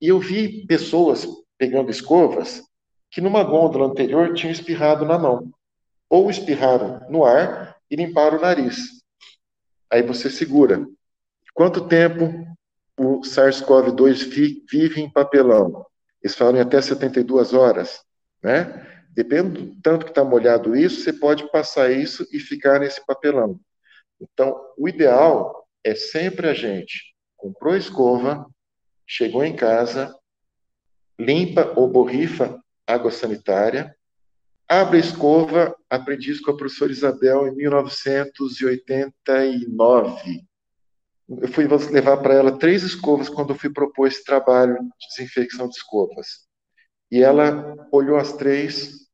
E 0.00 0.08
eu 0.08 0.18
vi 0.18 0.66
pessoas 0.66 1.26
pegando 1.58 1.90
escovas 1.90 2.62
que 3.10 3.20
numa 3.20 3.42
gôndola 3.42 3.86
anterior 3.86 4.32
tinham 4.34 4.52
espirrado 4.52 5.04
na 5.04 5.18
mão. 5.18 5.50
Ou 6.08 6.30
espirraram 6.30 7.00
no 7.10 7.24
ar 7.24 7.76
e 7.90 7.96
limparam 7.96 8.38
o 8.38 8.40
nariz. 8.40 8.76
Aí 9.90 10.02
você 10.02 10.30
segura. 10.30 10.86
Quanto 11.52 11.86
tempo 11.86 12.46
o 13.00 13.22
SARS-CoV-2 13.22 14.62
vive 14.70 15.00
em 15.00 15.10
papelão? 15.10 15.86
Eles 16.22 16.36
falam 16.36 16.56
em 16.56 16.60
até 16.60 16.82
72 16.82 17.54
horas, 17.54 18.04
né? 18.42 18.86
Depende 19.14 19.62
do 19.62 19.80
tanto 19.80 20.04
que 20.04 20.10
está 20.10 20.22
molhado 20.22 20.76
isso, 20.76 21.00
você 21.00 21.12
pode 21.12 21.50
passar 21.50 21.90
isso 21.90 22.26
e 22.30 22.38
ficar 22.38 22.78
nesse 22.78 23.04
papelão. 23.06 23.58
Então, 24.20 24.54
o 24.76 24.86
ideal 24.86 25.66
é 25.82 25.94
sempre 25.94 26.46
a 26.46 26.54
gente 26.54 27.14
comprou 27.38 27.72
a 27.72 27.78
escova, 27.78 28.44
chegou 29.06 29.42
em 29.42 29.56
casa, 29.56 30.14
limpa 31.18 31.72
ou 31.74 31.88
borrifa 31.88 32.62
água 32.86 33.10
sanitária, 33.10 33.96
abre 34.68 34.98
a 34.98 35.00
escova, 35.00 35.74
aprendi 35.88 36.32
isso 36.32 36.42
com 36.42 36.50
a 36.50 36.56
professora 36.56 36.92
Isabel 36.92 37.48
em 37.48 37.56
1989. 37.56 40.49
Eu 41.30 41.48
fui 41.48 41.66
levar 41.90 42.16
para 42.16 42.34
ela 42.34 42.58
três 42.58 42.82
escovas 42.82 43.28
quando 43.28 43.50
eu 43.50 43.58
fui 43.58 43.70
propor 43.70 44.08
esse 44.08 44.24
trabalho 44.24 44.74
de 44.74 45.08
desinfecção 45.16 45.68
de 45.68 45.76
escovas. 45.76 46.48
E 47.10 47.22
ela 47.22 47.76
olhou 47.92 48.16
as 48.16 48.32
três 48.32 49.08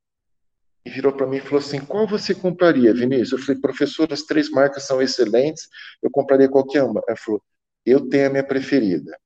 e 0.83 0.89
virou 0.89 1.13
para 1.13 1.27
mim 1.27 1.37
e 1.37 1.41
falou 1.41 1.59
assim: 1.59 1.79
Qual 1.79 2.07
você 2.07 2.33
compraria, 2.33 2.93
Vinícius? 2.93 3.33
Eu 3.33 3.45
falei: 3.45 3.61
Professor, 3.61 4.11
as 4.11 4.23
três 4.23 4.49
marcas 4.49 4.83
são 4.83 5.01
excelentes, 5.01 5.67
eu 6.01 6.09
compraria 6.09 6.49
qualquer 6.49 6.83
uma. 6.83 7.03
Ela 7.07 7.17
falou: 7.17 7.41
Eu 7.85 8.09
tenho 8.09 8.27
a 8.27 8.29
minha 8.31 8.43
preferida. 8.43 9.17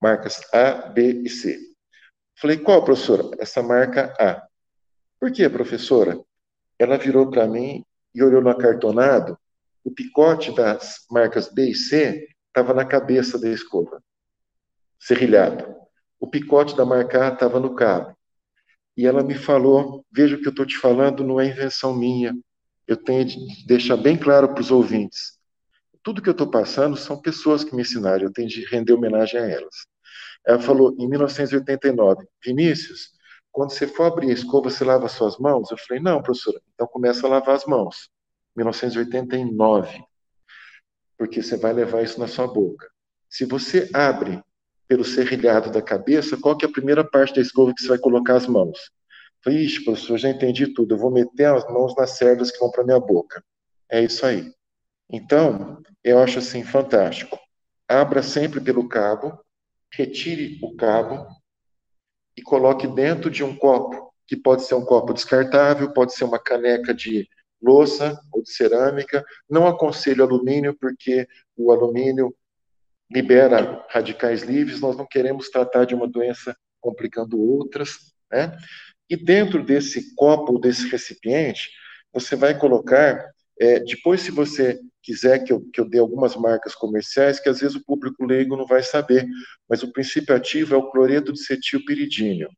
Marcas 0.00 0.40
A, 0.52 0.88
B 0.88 1.22
e 1.24 1.28
C. 1.28 1.58
Falei, 2.40 2.56
qual, 2.56 2.84
professora? 2.84 3.36
Essa 3.38 3.62
marca 3.62 4.14
A. 4.18 4.46
Por 5.18 5.32
que, 5.32 5.48
professora? 5.48 6.20
Ela 6.78 6.96
virou 6.96 7.28
para 7.28 7.48
mim 7.48 7.84
e 8.14 8.22
olhou 8.22 8.40
no 8.40 8.48
acartonado, 8.48 9.36
o 9.88 9.90
picote 9.90 10.54
das 10.54 11.06
marcas 11.10 11.50
B 11.50 11.70
e 11.70 11.74
C 11.74 12.28
estava 12.48 12.74
na 12.74 12.84
cabeça 12.84 13.38
da 13.38 13.48
escova, 13.48 14.02
serrilhado. 15.00 15.74
O 16.20 16.26
picote 16.26 16.76
da 16.76 16.84
marca 16.84 17.26
A 17.26 17.32
estava 17.32 17.58
no 17.58 17.74
cabo. 17.74 18.14
E 18.94 19.06
ela 19.06 19.22
me 19.22 19.34
falou: 19.34 20.04
veja 20.12 20.36
o 20.36 20.40
que 20.40 20.46
eu 20.46 20.50
estou 20.50 20.66
te 20.66 20.76
falando, 20.76 21.24
não 21.24 21.40
é 21.40 21.46
invenção 21.46 21.96
minha. 21.96 22.36
Eu 22.86 22.98
tenho 22.98 23.24
de 23.24 23.66
deixar 23.66 23.96
bem 23.96 24.14
claro 24.18 24.48
para 24.52 24.60
os 24.60 24.70
ouvintes. 24.70 25.38
Tudo 26.02 26.20
que 26.20 26.28
eu 26.28 26.32
estou 26.32 26.50
passando 26.50 26.94
são 26.94 27.18
pessoas 27.18 27.64
que 27.64 27.74
me 27.74 27.80
ensinaram, 27.80 28.24
eu 28.24 28.32
tenho 28.32 28.48
de 28.48 28.66
render 28.66 28.92
homenagem 28.92 29.40
a 29.40 29.46
elas. 29.48 29.86
Ela 30.46 30.58
falou, 30.58 30.94
em 30.98 31.08
1989, 31.08 32.26
Vinícius, 32.44 33.12
quando 33.50 33.70
você 33.70 33.86
for 33.86 34.04
abrir 34.04 34.30
a 34.30 34.34
escova, 34.34 34.70
você 34.70 34.84
lava 34.84 35.08
suas 35.08 35.38
mãos? 35.38 35.70
Eu 35.70 35.78
falei, 35.78 36.02
não, 36.02 36.22
professora, 36.22 36.60
então 36.74 36.86
começa 36.86 37.26
a 37.26 37.30
lavar 37.30 37.56
as 37.56 37.64
mãos. 37.64 38.10
1989. 38.58 40.04
Porque 41.16 41.42
você 41.42 41.56
vai 41.56 41.72
levar 41.72 42.02
isso 42.02 42.20
na 42.20 42.28
sua 42.28 42.46
boca. 42.46 42.88
Se 43.28 43.44
você 43.44 43.88
abre 43.92 44.42
pelo 44.86 45.04
serrilhado 45.04 45.70
da 45.70 45.82
cabeça, 45.82 46.36
qual 46.36 46.56
que 46.56 46.64
é 46.64 46.68
a 46.68 46.72
primeira 46.72 47.04
parte 47.04 47.34
da 47.34 47.40
escova 47.40 47.74
que 47.74 47.82
você 47.82 47.88
vai 47.88 47.98
colocar 47.98 48.36
as 48.36 48.46
mãos? 48.46 48.90
Falei, 49.42 49.60
ixi, 49.60 49.84
professor, 49.84 50.18
já 50.18 50.28
entendi 50.28 50.66
tudo. 50.68 50.94
Eu 50.94 50.98
vou 50.98 51.10
meter 51.10 51.46
as 51.46 51.64
mãos 51.68 51.94
nas 51.96 52.10
cerdas 52.10 52.50
que 52.50 52.58
vão 52.58 52.70
para 52.70 52.84
minha 52.84 52.98
boca. 52.98 53.42
É 53.88 54.02
isso 54.02 54.24
aí. 54.24 54.52
Então, 55.10 55.80
eu 56.02 56.18
acho 56.18 56.38
assim 56.38 56.64
fantástico. 56.64 57.38
Abra 57.88 58.22
sempre 58.22 58.60
pelo 58.60 58.88
cabo, 58.88 59.38
retire 59.92 60.58
o 60.62 60.74
cabo 60.76 61.26
e 62.36 62.42
coloque 62.42 62.86
dentro 62.86 63.30
de 63.30 63.42
um 63.42 63.56
copo, 63.56 64.12
que 64.26 64.36
pode 64.36 64.62
ser 64.64 64.74
um 64.74 64.84
copo 64.84 65.14
descartável, 65.14 65.92
pode 65.92 66.14
ser 66.14 66.24
uma 66.24 66.38
caneca 66.38 66.92
de 66.92 67.28
louça 67.60 68.18
ou 68.32 68.42
de 68.42 68.50
cerâmica. 68.52 69.24
Não 69.48 69.66
aconselho 69.66 70.24
alumínio, 70.24 70.76
porque 70.78 71.26
o 71.56 71.72
alumínio 71.72 72.34
libera 73.10 73.84
radicais 73.88 74.42
livres, 74.42 74.80
nós 74.80 74.96
não 74.96 75.06
queremos 75.06 75.48
tratar 75.48 75.84
de 75.84 75.94
uma 75.94 76.06
doença 76.06 76.56
complicando 76.80 77.40
outras, 77.40 78.12
né? 78.30 78.56
E 79.08 79.16
dentro 79.16 79.64
desse 79.64 80.14
copo, 80.14 80.58
desse 80.58 80.86
recipiente, 80.88 81.70
você 82.12 82.36
vai 82.36 82.58
colocar, 82.58 83.24
é, 83.58 83.80
depois 83.80 84.20
se 84.20 84.30
você 84.30 84.78
quiser 85.02 85.38
que 85.42 85.52
eu, 85.52 85.62
que 85.72 85.80
eu 85.80 85.88
dê 85.88 85.98
algumas 85.98 86.36
marcas 86.36 86.74
comerciais 86.74 87.40
que 87.40 87.48
às 87.48 87.60
vezes 87.60 87.76
o 87.76 87.84
público 87.84 88.24
leigo 88.26 88.56
não 88.56 88.66
vai 88.66 88.82
saber, 88.82 89.26
mas 89.66 89.82
o 89.82 89.90
princípio 89.90 90.34
ativo 90.34 90.74
é 90.74 90.78
o 90.78 90.90
cloreto 90.90 91.32
de 91.32 91.42
cetilpiridínio. 91.42 92.50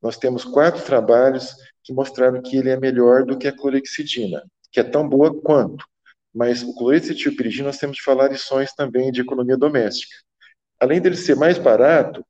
Nós 0.00 0.16
temos 0.16 0.44
quatro 0.44 0.84
trabalhos 0.84 1.56
que 1.86 1.92
mostraram 1.92 2.42
que 2.42 2.56
ele 2.56 2.68
é 2.68 2.76
melhor 2.76 3.24
do 3.24 3.38
que 3.38 3.46
a 3.46 3.56
clorexidina, 3.56 4.42
que 4.72 4.80
é 4.80 4.82
tão 4.82 5.08
boa 5.08 5.32
quanto. 5.40 5.86
Mas 6.34 6.60
o 6.64 6.74
cloreto 6.74 7.14
nós 7.62 7.78
temos 7.78 7.96
de 7.96 8.02
falar 8.02 8.28
lições 8.28 8.74
também 8.74 9.12
de 9.12 9.20
economia 9.20 9.56
doméstica. 9.56 10.16
Além 10.80 11.00
dele 11.00 11.16
ser 11.16 11.36
mais 11.36 11.58
barato, 11.58 12.26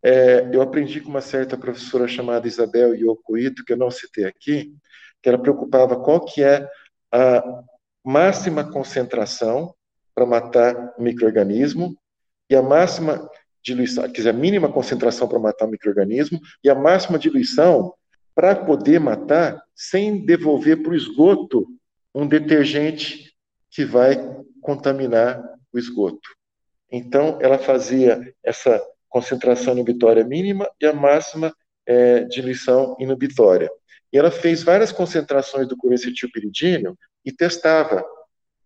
é, 0.00 0.48
eu 0.52 0.62
aprendi 0.62 1.00
com 1.00 1.10
uma 1.10 1.20
certa 1.20 1.58
professora 1.58 2.06
chamada 2.06 2.46
Isabel 2.46 2.94
Yokoito, 2.94 3.64
que 3.64 3.72
eu 3.72 3.76
não 3.76 3.90
citei 3.90 4.24
aqui, 4.24 4.72
que 5.20 5.28
ela 5.28 5.36
preocupava 5.36 6.00
qual 6.00 6.24
que 6.24 6.44
é 6.44 6.66
a 7.10 7.42
máxima 8.04 8.70
concentração 8.70 9.74
para 10.14 10.24
matar 10.24 10.94
microorganismo 10.96 11.98
e 12.48 12.54
a 12.54 12.62
máxima 12.62 13.28
diluição, 13.64 14.04
quer 14.04 14.12
dizer, 14.12 14.30
a 14.30 14.32
mínima 14.32 14.72
concentração 14.72 15.26
para 15.26 15.40
matar 15.40 15.66
o 15.66 15.70
microorganismo 15.70 16.40
e 16.62 16.70
a 16.70 16.74
máxima 16.74 17.18
diluição 17.18 17.92
para 18.36 18.54
poder 18.54 19.00
matar 19.00 19.64
sem 19.74 20.24
devolver 20.24 20.82
para 20.82 20.92
o 20.92 20.94
esgoto 20.94 21.66
um 22.14 22.28
detergente 22.28 23.34
que 23.70 23.82
vai 23.82 24.14
contaminar 24.60 25.42
o 25.72 25.78
esgoto. 25.78 26.28
Então, 26.92 27.38
ela 27.40 27.58
fazia 27.58 28.20
essa 28.44 28.80
concentração 29.08 29.72
inibitória 29.72 30.22
mínima 30.22 30.68
e 30.78 30.86
a 30.86 30.92
máxima 30.92 31.54
é, 31.86 32.24
diluição 32.24 32.94
inibitória. 33.00 33.70
E 34.12 34.18
ela 34.18 34.30
fez 34.30 34.62
várias 34.62 34.92
concentrações 34.92 35.66
do 35.66 35.76
corecetilpiridínio 35.76 36.96
e 37.24 37.32
testava 37.32 38.04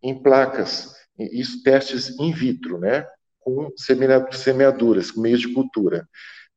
em 0.02 0.20
placas, 0.20 0.96
isso 1.16 1.62
testes 1.62 2.18
in 2.18 2.32
vitro, 2.32 2.78
né, 2.78 3.06
com 3.38 3.70
semeaduras, 4.32 5.12
com 5.12 5.20
meios 5.20 5.40
de 5.40 5.52
cultura. 5.52 6.08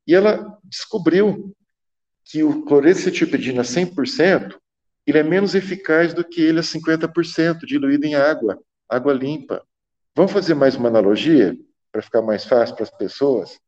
E 0.08 0.15
ela 0.15 0.58
descobriu 0.63 1.55
que 2.25 2.44
o 2.44 2.63
clorecetilpiridina 2.63 3.63
100%, 3.63 4.56
ele 5.06 5.18
é 5.18 5.24
menos 5.24 5.56
eficaz 5.56 6.13
do 6.13 6.24
que 6.24 6.42
ele 6.42 6.60
a 6.60 6.63
50% 6.63 7.65
diluído 7.65 8.06
em 8.06 8.15
água, 8.15 8.60
água 8.88 9.13
limpa. 9.13 9.65
Vamos 10.15 10.32
fazer 10.32 10.53
mais 10.53 10.75
uma 10.75 10.89
analogia 10.89 11.58
para 11.92 12.01
ficar 12.01 12.22
mais 12.22 12.46
fácil 12.46 12.75
para 12.75 12.84
as 12.84 12.92
pessoas? 12.92 13.60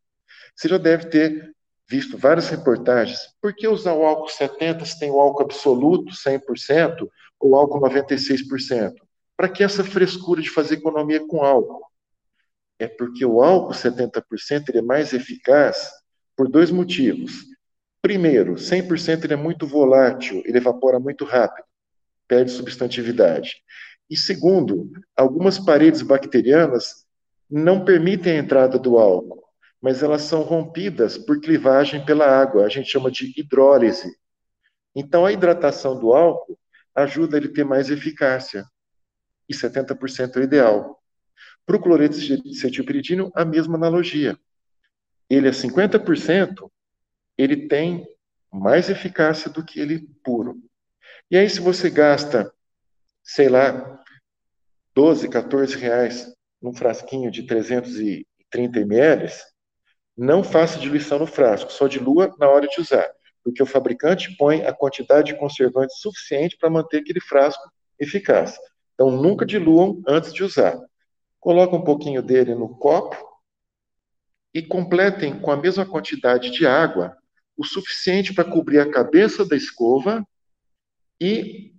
Você 0.56 0.68
já 0.70 0.78
deve 0.78 1.08
ter 1.08 1.54
visto 1.88 2.18
várias 2.18 2.50
reportagens. 2.50 3.20
Por 3.42 3.54
que 3.54 3.68
usar 3.68 3.94
o 3.94 4.06
álcool 4.06 4.30
70 4.30 4.86
se 4.86 5.00
tem 5.00 5.12
o 5.12 5.20
álcool 5.20 5.44
absoluto 5.44 6.14
100% 6.14 7.08
ou 7.40 7.56
álcool 7.56 7.82
96%? 7.82 8.94
Para 9.38 9.50
que 9.50 9.64
essa 9.64 9.84
frescura 9.84 10.42
de 10.42 10.50
fazer 10.50 10.76
economia 10.76 11.26
com 11.28 11.44
álcool? 11.44 11.86
É 12.80 12.88
porque 12.88 13.26
o 13.26 13.42
álcool 13.42 13.74
70% 13.74 14.70
ele 14.70 14.80
é 14.80 14.82
mais 14.82 15.14
eficaz 15.14 15.90
por 16.36 16.48
dois 16.48 16.72
motivos. 16.72 17.55
Primeiro, 18.06 18.54
100% 18.54 19.24
ele 19.24 19.34
é 19.34 19.36
muito 19.36 19.66
volátil, 19.66 20.44
ele 20.46 20.60
evapora 20.60 21.00
muito 21.00 21.26
rápido, 21.26 21.66
perde 22.28 22.52
substantividade. 22.52 23.64
E 24.08 24.16
segundo, 24.16 24.92
algumas 25.18 25.58
paredes 25.58 26.04
bacterianas 26.04 27.04
não 27.50 27.84
permitem 27.84 28.34
a 28.34 28.40
entrada 28.44 28.78
do 28.78 29.00
álcool, 29.00 29.44
mas 29.82 30.04
elas 30.04 30.22
são 30.22 30.44
rompidas 30.44 31.18
por 31.18 31.42
clivagem 31.42 32.06
pela 32.06 32.28
água, 32.28 32.66
a 32.66 32.70
gente 32.70 32.92
chama 32.92 33.10
de 33.10 33.34
hidrólise. 33.36 34.16
Então 34.96 35.26
a 35.26 35.32
hidratação 35.32 36.00
do 36.00 36.14
álcool 36.14 36.60
ajuda 36.94 37.38
ele 37.38 37.48
a 37.48 37.54
ter 37.54 37.66
mais 37.66 37.90
eficácia, 37.90 38.68
e 39.50 39.54
70% 39.56 40.36
é 40.36 40.40
o 40.42 40.44
ideal. 40.44 41.02
Para 41.66 41.78
o 41.78 41.82
cloreto 41.82 42.20
de 42.20 42.54
cetilpiridino, 42.54 43.32
a 43.34 43.44
mesma 43.44 43.78
analogia. 43.78 44.38
Ele 45.28 45.48
é 45.48 45.52
50%, 45.52 46.70
ele 47.38 47.68
tem 47.68 48.08
mais 48.52 48.90
eficácia 48.90 49.50
do 49.50 49.64
que 49.64 49.80
ele 49.80 50.08
puro. 50.24 50.58
E 51.30 51.38
aí, 51.38 51.50
se 51.50 51.60
você 51.60 51.90
gasta, 51.90 52.54
sei 53.24 53.50
lá, 53.50 54.02
12, 54.94 55.28
14 55.28 55.78
reais 55.78 56.34
num 56.62 56.74
frasquinho 56.74 57.30
de 57.30 57.44
330 57.44 58.80
ml, 58.80 59.32
não 60.18 60.44
faça 60.44 60.80
diluição 60.80 61.20
no 61.20 61.28
frasco, 61.28 61.72
só 61.72 61.88
dilua 61.88 62.34
na 62.40 62.48
hora 62.48 62.68
de 62.68 62.80
usar, 62.80 63.06
porque 63.44 63.62
o 63.62 63.66
fabricante 63.66 64.36
põe 64.38 64.66
a 64.66 64.74
quantidade 64.74 65.34
de 65.34 65.40
conservante 65.40 65.94
suficiente 65.98 66.56
para 66.58 66.70
manter 66.70 67.00
aquele 67.00 67.20
frasco 67.20 67.70
eficaz. 68.00 68.58
Então, 68.94 69.12
nunca 69.12 69.46
diluam 69.46 70.02
antes 70.08 70.34
de 70.34 70.44
usar. 70.44 70.80
Coloca 71.40 71.76
um 71.76 71.84
pouquinho 71.84 72.24
dele 72.24 72.56
no 72.56 72.70
copo 72.78 73.18
e 74.54 74.62
completem 74.62 75.38
com 75.38 75.52
a 75.52 75.58
mesma 75.58 75.86
quantidade 75.86 76.50
de 76.50 76.66
água 76.66 77.18
o 77.58 77.64
suficiente 77.64 78.34
para 78.34 78.50
cobrir 78.50 78.80
a 78.80 78.90
cabeça 78.90 79.46
da 79.46 79.56
escova 79.56 80.26
e 81.20 81.74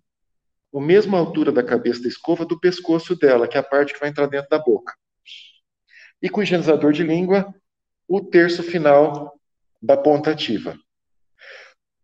a 0.75 0.81
mesma 0.81 1.19
altura 1.19 1.53
da 1.53 1.63
cabeça 1.63 2.03
da 2.03 2.09
escova 2.09 2.45
do 2.45 2.59
pescoço 2.59 3.17
dela, 3.17 3.49
que 3.49 3.57
é 3.57 3.61
a 3.61 3.63
parte 3.63 3.95
que 3.95 4.01
vai 4.01 4.09
entrar 4.09 4.27
dentro 4.27 4.49
da 4.51 4.59
boca. 4.59 4.95
E 6.21 6.29
com 6.29 6.41
o 6.41 6.43
higienizador 6.43 6.93
de 6.93 7.03
língua, 7.03 7.55
o 8.09 8.21
terço 8.21 8.63
final 8.63 9.39
da 9.81 9.97
ponta 9.97 10.31
ativa. 10.31 10.79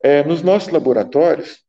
É, 0.03 0.23
nos 0.25 0.43
nossos 0.43 0.73
laboratórios, 0.73 1.62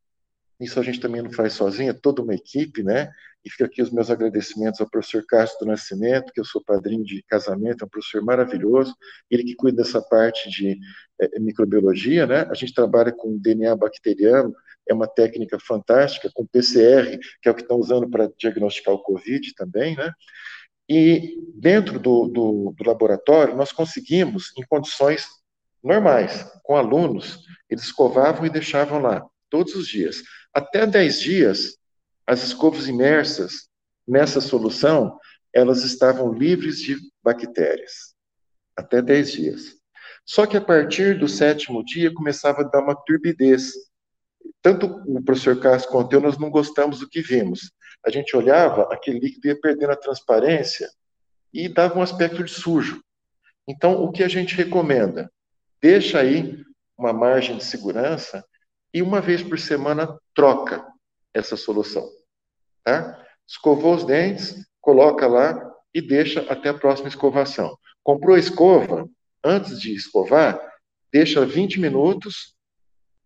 isso 0.64 0.80
a 0.80 0.82
gente 0.82 1.00
também 1.00 1.22
não 1.22 1.30
faz 1.30 1.52
sozinho, 1.52 1.90
é 1.90 1.92
toda 1.92 2.22
uma 2.22 2.34
equipe, 2.34 2.82
né? 2.82 3.10
E 3.44 3.50
fica 3.50 3.66
aqui 3.66 3.82
os 3.82 3.90
meus 3.90 4.10
agradecimentos 4.10 4.80
ao 4.80 4.88
professor 4.88 5.24
Castro 5.26 5.66
do 5.66 5.70
Nascimento, 5.70 6.32
que 6.32 6.40
eu 6.40 6.44
sou 6.44 6.64
padrinho 6.64 7.04
de 7.04 7.22
casamento, 7.24 7.82
é 7.82 7.86
um 7.86 7.88
professor 7.88 8.22
maravilhoso, 8.22 8.94
ele 9.30 9.44
que 9.44 9.54
cuida 9.54 9.82
dessa 9.82 10.00
parte 10.00 10.50
de 10.50 10.78
é, 11.20 11.38
microbiologia, 11.38 12.26
né? 12.26 12.46
A 12.50 12.54
gente 12.54 12.74
trabalha 12.74 13.12
com 13.12 13.38
DNA 13.38 13.76
bacteriano, 13.76 14.54
é 14.88 14.94
uma 14.94 15.06
técnica 15.06 15.58
fantástica, 15.60 16.30
com 16.34 16.46
PCR, 16.46 17.18
que 17.42 17.48
é 17.48 17.52
o 17.52 17.54
que 17.54 17.62
estão 17.62 17.78
usando 17.78 18.08
para 18.08 18.30
diagnosticar 18.38 18.94
o 18.94 19.02
Covid 19.02 19.54
também, 19.54 19.96
né? 19.96 20.10
E 20.88 21.38
dentro 21.54 21.98
do, 21.98 22.28
do, 22.28 22.74
do 22.76 22.84
laboratório, 22.86 23.56
nós 23.56 23.72
conseguimos, 23.72 24.52
em 24.58 24.62
condições 24.62 25.26
normais, 25.82 26.50
com 26.62 26.76
alunos, 26.76 27.40
eles 27.68 27.84
escovavam 27.84 28.44
e 28.46 28.50
deixavam 28.50 28.98
lá, 29.00 29.24
todos 29.54 29.76
os 29.76 29.86
dias. 29.86 30.24
Até 30.52 30.84
10 30.84 31.20
dias, 31.20 31.78
as 32.26 32.42
escovas 32.42 32.88
imersas 32.88 33.68
nessa 34.04 34.40
solução, 34.40 35.16
elas 35.52 35.84
estavam 35.84 36.32
livres 36.32 36.80
de 36.80 36.96
bactérias, 37.22 38.16
até 38.76 39.00
10 39.00 39.30
dias. 39.30 39.76
Só 40.26 40.44
que 40.44 40.56
a 40.56 40.60
partir 40.60 41.16
do 41.20 41.28
sétimo 41.28 41.84
dia 41.84 42.12
começava 42.12 42.62
a 42.62 42.64
dar 42.64 42.80
uma 42.80 42.96
turbidez. 42.96 43.74
Tanto 44.60 44.86
o 45.06 45.22
professor 45.22 45.60
Castro 45.60 45.92
quanto 45.92 46.12
eu, 46.12 46.20
nós 46.20 46.36
não 46.36 46.50
gostamos 46.50 46.98
do 46.98 47.08
que 47.08 47.22
vimos. 47.22 47.70
A 48.04 48.10
gente 48.10 48.36
olhava, 48.36 48.92
aquele 48.92 49.20
líquido 49.20 49.46
ia 49.46 49.60
perdendo 49.60 49.92
a 49.92 49.96
transparência 49.96 50.90
e 51.52 51.68
dava 51.68 51.96
um 51.96 52.02
aspecto 52.02 52.42
de 52.42 52.50
sujo. 52.50 53.00
Então, 53.68 54.02
o 54.02 54.10
que 54.10 54.24
a 54.24 54.28
gente 54.28 54.56
recomenda? 54.56 55.30
Deixa 55.80 56.18
aí 56.18 56.60
uma 56.98 57.12
margem 57.12 57.56
de 57.56 57.64
segurança 57.64 58.44
e 58.94 59.02
uma 59.02 59.20
vez 59.20 59.42
por 59.42 59.58
semana 59.58 60.16
troca 60.32 60.86
essa 61.34 61.56
solução. 61.56 62.08
Tá? 62.84 63.20
Escovou 63.46 63.96
os 63.96 64.04
dentes, 64.04 64.64
coloca 64.80 65.26
lá 65.26 65.74
e 65.92 66.00
deixa 66.00 66.42
até 66.42 66.68
a 66.68 66.74
próxima 66.74 67.08
escovação. 67.08 67.76
Comprou 68.04 68.36
a 68.36 68.38
escova, 68.38 69.08
antes 69.42 69.80
de 69.80 69.92
escovar, 69.92 70.60
deixa 71.12 71.44
20 71.44 71.80
minutos. 71.80 72.54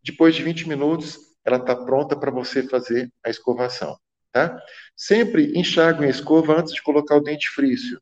Depois 0.03 0.35
de 0.35 0.43
20 0.43 0.67
minutos, 0.67 1.19
ela 1.45 1.59
está 1.59 1.77
pronta 1.77 2.19
para 2.19 2.31
você 2.31 2.63
fazer 2.63 3.13
a 3.23 3.29
escovação. 3.29 3.99
Tá? 4.33 4.59
Sempre 4.97 5.53
enxague 5.59 6.05
a 6.05 6.09
escova 6.09 6.59
antes 6.59 6.73
de 6.73 6.83
colocar 6.83 7.17
o 7.17 7.21
dente 7.21 7.49
frício, 7.51 8.01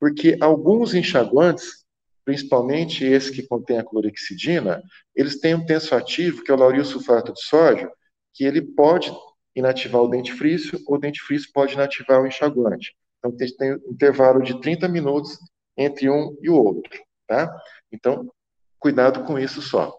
porque 0.00 0.36
alguns 0.40 0.94
enxaguantes, 0.94 1.83
principalmente 2.24 3.04
esse 3.04 3.30
que 3.30 3.46
contém 3.46 3.78
a 3.78 3.84
clorexidina, 3.84 4.82
eles 5.14 5.38
têm 5.38 5.54
um 5.54 5.64
tenso 5.64 5.94
ativo, 5.94 6.42
que 6.42 6.50
é 6.50 6.54
o 6.54 6.58
lauril 6.58 6.84
sulfato 6.84 7.32
de 7.32 7.42
sódio, 7.42 7.90
que 8.32 8.44
ele 8.44 8.62
pode 8.62 9.12
inativar 9.54 10.02
o 10.02 10.08
dente 10.08 10.32
frício, 10.32 10.80
ou 10.86 10.96
o 10.96 10.98
dente 10.98 11.20
frício 11.20 11.50
pode 11.52 11.74
inativar 11.74 12.20
o 12.20 12.26
enxaguante. 12.26 12.94
Então, 13.18 13.34
tem 13.36 13.74
um 13.74 13.92
intervalo 13.92 14.42
de 14.42 14.60
30 14.60 14.88
minutos 14.88 15.38
entre 15.76 16.10
um 16.10 16.36
e 16.42 16.50
o 16.50 16.54
outro, 16.54 17.00
tá? 17.26 17.54
Então, 17.92 18.30
cuidado 18.78 19.24
com 19.24 19.38
isso 19.38 19.62
só. 19.62 19.96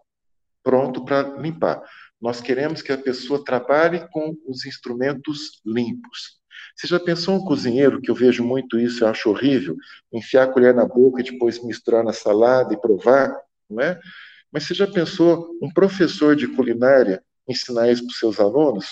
Pronto 0.64 1.06
para 1.06 1.38
limpar. 1.38 1.82
Nós 2.22 2.42
queremos 2.42 2.82
que 2.82 2.92
a 2.92 2.98
pessoa 2.98 3.44
trabalhe 3.44 4.08
com 4.10 4.36
os 4.48 4.66
instrumentos 4.66 5.62
limpos. 5.66 6.40
Você 6.76 6.88
já 6.88 7.00
pensou 7.00 7.36
um 7.36 7.46
cozinheiro, 7.46 8.02
que 8.02 8.10
eu 8.10 8.16
vejo 8.16 8.44
muito 8.44 8.80
isso, 8.80 9.04
eu 9.04 9.08
acho 9.08 9.30
horrível, 9.30 9.76
enfiar 10.12 10.44
a 10.44 10.52
colher 10.52 10.74
na 10.74 10.86
boca 10.86 11.22
e 11.22 11.24
depois 11.24 11.64
misturar 11.64 12.04
na 12.04 12.14
salada 12.14 12.74
e 12.74 12.80
provar, 12.80 13.36
não 13.70 13.82
é? 13.82 14.00
Mas 14.52 14.64
você 14.64 14.74
já 14.74 14.88
pensou 14.88 15.50
um 15.62 15.72
professor 15.72 16.36
de 16.36 16.48
culinária 16.48 17.24
ensinar 17.48 17.90
isso 17.90 18.04
para 18.04 18.12
os 18.12 18.20
seus 18.20 18.40
alunos? 18.40 18.88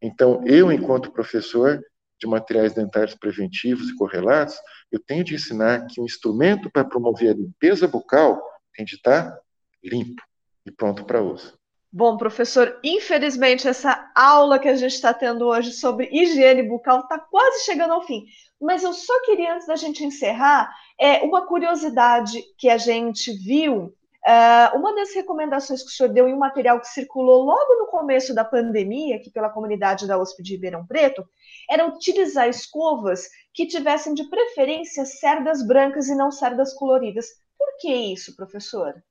Então, 0.00 0.42
eu, 0.46 0.70
enquanto 0.72 1.12
professor 1.12 1.82
de 2.20 2.26
materiais 2.26 2.72
dentários 2.72 3.14
preventivos 3.14 3.88
e 3.88 3.94
correlatos, 3.94 4.56
eu 4.90 4.98
tenho 4.98 5.24
de 5.24 5.34
ensinar 5.34 5.86
que 5.86 6.00
o 6.00 6.04
instrumento 6.04 6.70
para 6.70 6.84
promover 6.84 7.30
a 7.30 7.34
limpeza 7.34 7.86
bucal 7.86 8.42
tem 8.74 8.84
de 8.84 8.96
estar 8.96 9.38
limpo 9.82 10.22
e 10.66 10.70
pronto 10.70 11.04
para 11.04 11.22
uso. 11.22 11.58
Bom, 11.98 12.16
professor, 12.16 12.78
infelizmente 12.84 13.66
essa 13.66 14.08
aula 14.14 14.60
que 14.60 14.68
a 14.68 14.76
gente 14.76 14.94
está 14.94 15.12
tendo 15.12 15.46
hoje 15.46 15.72
sobre 15.72 16.08
higiene 16.12 16.62
bucal 16.62 17.00
está 17.00 17.18
quase 17.18 17.64
chegando 17.64 17.92
ao 17.92 18.06
fim. 18.06 18.24
Mas 18.60 18.84
eu 18.84 18.92
só 18.92 19.20
queria, 19.24 19.54
antes 19.54 19.66
da 19.66 19.74
gente 19.74 20.04
encerrar, 20.04 20.72
é, 20.96 21.24
uma 21.24 21.44
curiosidade 21.44 22.40
que 22.56 22.70
a 22.70 22.78
gente 22.78 23.32
viu 23.32 23.92
Uh, 24.26 24.76
uma 24.76 24.94
das 24.94 25.14
recomendações 25.14 25.82
que 25.82 25.88
o 25.88 25.92
senhor 25.92 26.12
deu 26.12 26.28
em 26.28 26.34
um 26.34 26.38
material 26.38 26.78
que 26.80 26.88
circulou 26.88 27.44
logo 27.44 27.78
no 27.78 27.86
começo 27.86 28.34
da 28.34 28.44
pandemia, 28.44 29.16
aqui 29.16 29.30
pela 29.30 29.48
comunidade 29.48 30.06
da 30.06 30.20
USP 30.20 30.42
de 30.42 30.52
Ribeirão 30.52 30.84
Preto, 30.84 31.24
era 31.70 31.86
utilizar 31.86 32.46
escovas 32.46 33.28
que 33.54 33.66
tivessem 33.66 34.12
de 34.12 34.24
preferência 34.24 35.06
cerdas 35.06 35.66
brancas 35.66 36.08
e 36.08 36.14
não 36.14 36.30
cerdas 36.30 36.74
coloridas. 36.74 37.26
Por 37.56 37.78
que 37.78 37.90
isso, 37.90 38.36
professor? 38.36 39.02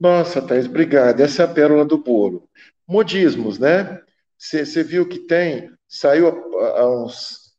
Nossa, 0.00 0.40
Thais, 0.40 0.64
obrigado. 0.64 1.20
Essa 1.20 1.42
é 1.42 1.44
a 1.44 1.48
pérola 1.48 1.84
do 1.84 1.98
bolo. 1.98 2.48
Modismos, 2.88 3.58
né? 3.58 4.00
Você 4.38 4.82
viu 4.82 5.06
que 5.06 5.18
tem, 5.26 5.70
saiu 5.86 6.28
há, 6.28 6.88
uns 6.88 7.52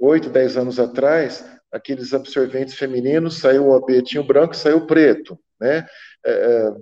8, 0.00 0.28
10 0.28 0.56
anos 0.56 0.80
atrás, 0.80 1.44
aqueles 1.70 2.12
absorventes 2.12 2.74
femininos, 2.74 3.38
saiu 3.38 3.68
o 3.68 3.74
abetinho 3.76 4.24
branco, 4.24 4.56
saiu 4.56 4.78
o 4.78 4.86
preto, 4.88 5.38
né? 5.60 5.86
É, 6.26 6.32
é, 6.32 6.72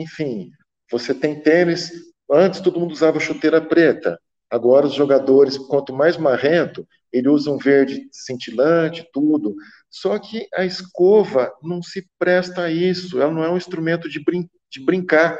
enfim, 0.00 0.50
você 0.90 1.12
tem 1.12 1.42
tênis, 1.42 1.92
antes 2.30 2.62
todo 2.62 2.80
mundo 2.80 2.92
usava 2.92 3.20
chuteira 3.20 3.60
preta, 3.60 4.18
agora 4.48 4.86
os 4.86 4.94
jogadores, 4.94 5.58
quanto 5.58 5.92
mais 5.92 6.16
marrento, 6.16 6.88
ele 7.12 7.28
usa 7.28 7.50
um 7.50 7.58
verde 7.58 8.08
cintilante, 8.10 9.06
tudo. 9.12 9.54
Só 9.90 10.18
que 10.18 10.48
a 10.54 10.64
escova 10.64 11.52
não 11.62 11.82
se 11.82 12.08
presta 12.18 12.62
a 12.62 12.70
isso, 12.70 13.20
ela 13.20 13.30
não 13.30 13.44
é 13.44 13.50
um 13.50 13.58
instrumento 13.58 14.08
de, 14.08 14.18
brin 14.24 14.48
de 14.72 14.82
brincar, 14.82 15.38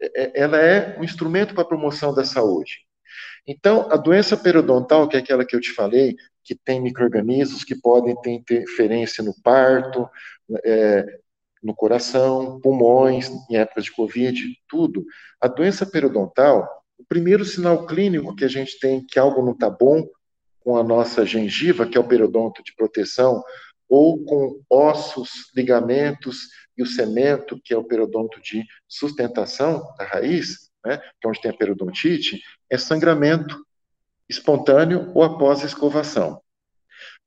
é, 0.00 0.22
é, 0.22 0.40
ela 0.40 0.58
é 0.58 0.98
um 0.98 1.04
instrumento 1.04 1.54
para 1.54 1.62
a 1.62 1.66
promoção 1.66 2.14
da 2.14 2.24
saúde. 2.24 2.78
Então, 3.46 3.88
a 3.90 3.96
doença 3.96 4.36
periodontal, 4.36 5.06
que 5.06 5.16
é 5.16 5.20
aquela 5.20 5.44
que 5.44 5.54
eu 5.54 5.60
te 5.60 5.72
falei, 5.72 6.16
que 6.42 6.54
tem 6.54 6.80
micro-organismos 6.80 7.64
que 7.64 7.76
podem 7.76 8.18
ter 8.20 8.30
interferência 8.30 9.22
no 9.22 9.34
parto, 9.42 10.08
é, 10.64 11.04
no 11.62 11.74
coração, 11.74 12.58
pulmões, 12.60 13.30
em 13.50 13.56
épocas 13.56 13.84
de 13.84 13.92
Covid, 13.92 14.42
tudo. 14.68 15.04
A 15.40 15.46
doença 15.46 15.84
periodontal, 15.84 16.66
o 16.98 17.04
primeiro 17.04 17.44
sinal 17.44 17.86
clínico 17.86 18.34
que 18.34 18.44
a 18.44 18.48
gente 18.48 18.78
tem 18.80 19.04
que 19.04 19.18
algo 19.18 19.44
não 19.44 19.52
está 19.52 19.68
bom 19.68 20.06
com 20.60 20.76
a 20.76 20.82
nossa 20.82 21.26
gengiva, 21.26 21.86
que 21.86 21.96
é 21.96 22.00
o 22.00 22.06
periodonto 22.06 22.62
de 22.62 22.74
proteção, 22.74 23.42
ou 23.88 24.24
com 24.24 24.60
ossos, 24.70 25.52
ligamentos 25.54 26.48
e 26.76 26.82
o 26.82 26.86
cemento, 26.86 27.60
que 27.62 27.74
é 27.74 27.76
o 27.76 27.84
periodonto 27.84 28.40
de 28.40 28.64
sustentação 28.88 29.94
da 29.96 30.04
raiz, 30.04 30.70
né, 30.84 30.98
que 30.98 31.26
é 31.26 31.28
onde 31.28 31.40
tem 31.40 31.50
a 31.50 31.56
periodontite, 31.56 32.42
é 32.70 32.78
sangramento 32.78 33.64
espontâneo 34.28 35.12
ou 35.14 35.22
após 35.22 35.62
escovação. 35.62 36.40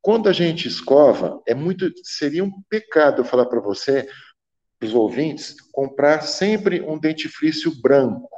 Quando 0.02 0.30
a 0.30 0.34
gente 0.34 0.68
escova, 0.68 1.42
é 1.48 1.56
muito 1.56 1.92
seria 2.04 2.44
um 2.44 2.52
pecado 2.70 3.22
eu 3.22 3.26
falar 3.26 3.46
para 3.46 3.60
você, 3.60 4.08
para 4.80 4.88
os 4.88 4.94
ouvintes, 4.94 5.56
comprar 5.72 6.22
sempre 6.22 6.82
um 6.82 6.98
dentifrício 6.98 7.72
branco. 7.82 8.30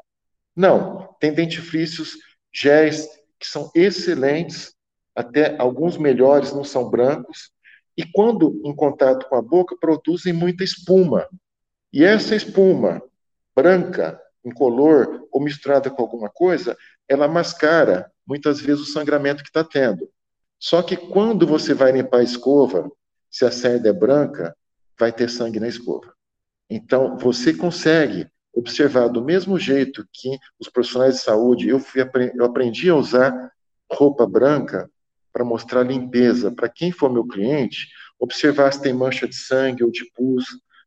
Não, 0.56 1.16
tem 1.20 1.34
dentifrícios 1.34 2.18
géis 2.54 3.08
que 3.40 3.46
são 3.46 3.70
excelentes, 3.76 4.74
até 5.16 5.58
alguns 5.60 5.98
melhores 5.98 6.54
não 6.54 6.64
são 6.64 6.90
brancos, 6.90 7.52
e 7.98 8.06
quando 8.06 8.62
em 8.64 8.76
contato 8.76 9.28
com 9.28 9.36
a 9.36 9.42
boca 9.42 9.76
produzem 9.80 10.32
muita 10.32 10.64
espuma. 10.64 11.28
E 11.92 12.04
essa 12.04 12.36
espuma 12.36 13.02
branca, 13.56 14.22
incolor 14.46 15.28
ou 15.32 15.42
misturada 15.42 15.90
com 15.90 16.02
alguma 16.04 16.30
coisa, 16.30 16.78
ela 17.10 17.28
mascara 17.28 18.12
muitas 18.26 18.62
vezes 18.62 18.84
o 18.84 18.92
sangramento 18.92 19.42
que 19.42 19.50
está 19.50 19.64
tendo. 19.64 20.08
Só 20.60 20.84
que 20.84 20.96
quando 20.96 21.48
você 21.48 21.74
vai 21.74 21.92
limpar 21.92 22.20
a 22.20 22.24
escova, 22.24 22.90
se 23.32 23.46
a 23.46 23.52
cerda 23.52 23.90
é 23.90 23.94
branca, 23.94 24.56
vai 25.00 25.12
ter 25.12 25.30
sangue 25.30 25.60
na 25.60 25.68
escova. 25.68 26.14
Então, 26.70 27.18
você 27.18 27.54
consegue 27.54 28.28
observar 28.54 29.08
do 29.08 29.24
mesmo 29.24 29.58
jeito 29.58 30.06
que 30.12 30.38
os 30.60 30.68
profissionais 30.70 31.16
de 31.16 31.22
saúde, 31.22 31.70
eu, 31.70 31.80
fui, 31.80 32.02
eu 32.36 32.46
aprendi 32.46 32.90
a 32.90 32.96
usar 32.96 33.52
roupa 33.92 34.26
branca 34.28 34.90
para 35.38 35.46
mostrar 35.46 35.84
limpeza 35.84 36.52
para 36.52 36.68
quem 36.68 36.92
for 36.92 37.14
meu 37.14 37.24
cliente, 37.24 37.90
observar 38.18 38.74
se 38.74 38.82
tem 38.82 38.92
mancha 38.92 39.28
de 39.28 39.36
sangue 39.36 39.84
ou 39.84 39.92
de 39.92 40.04
pus, 40.16 40.46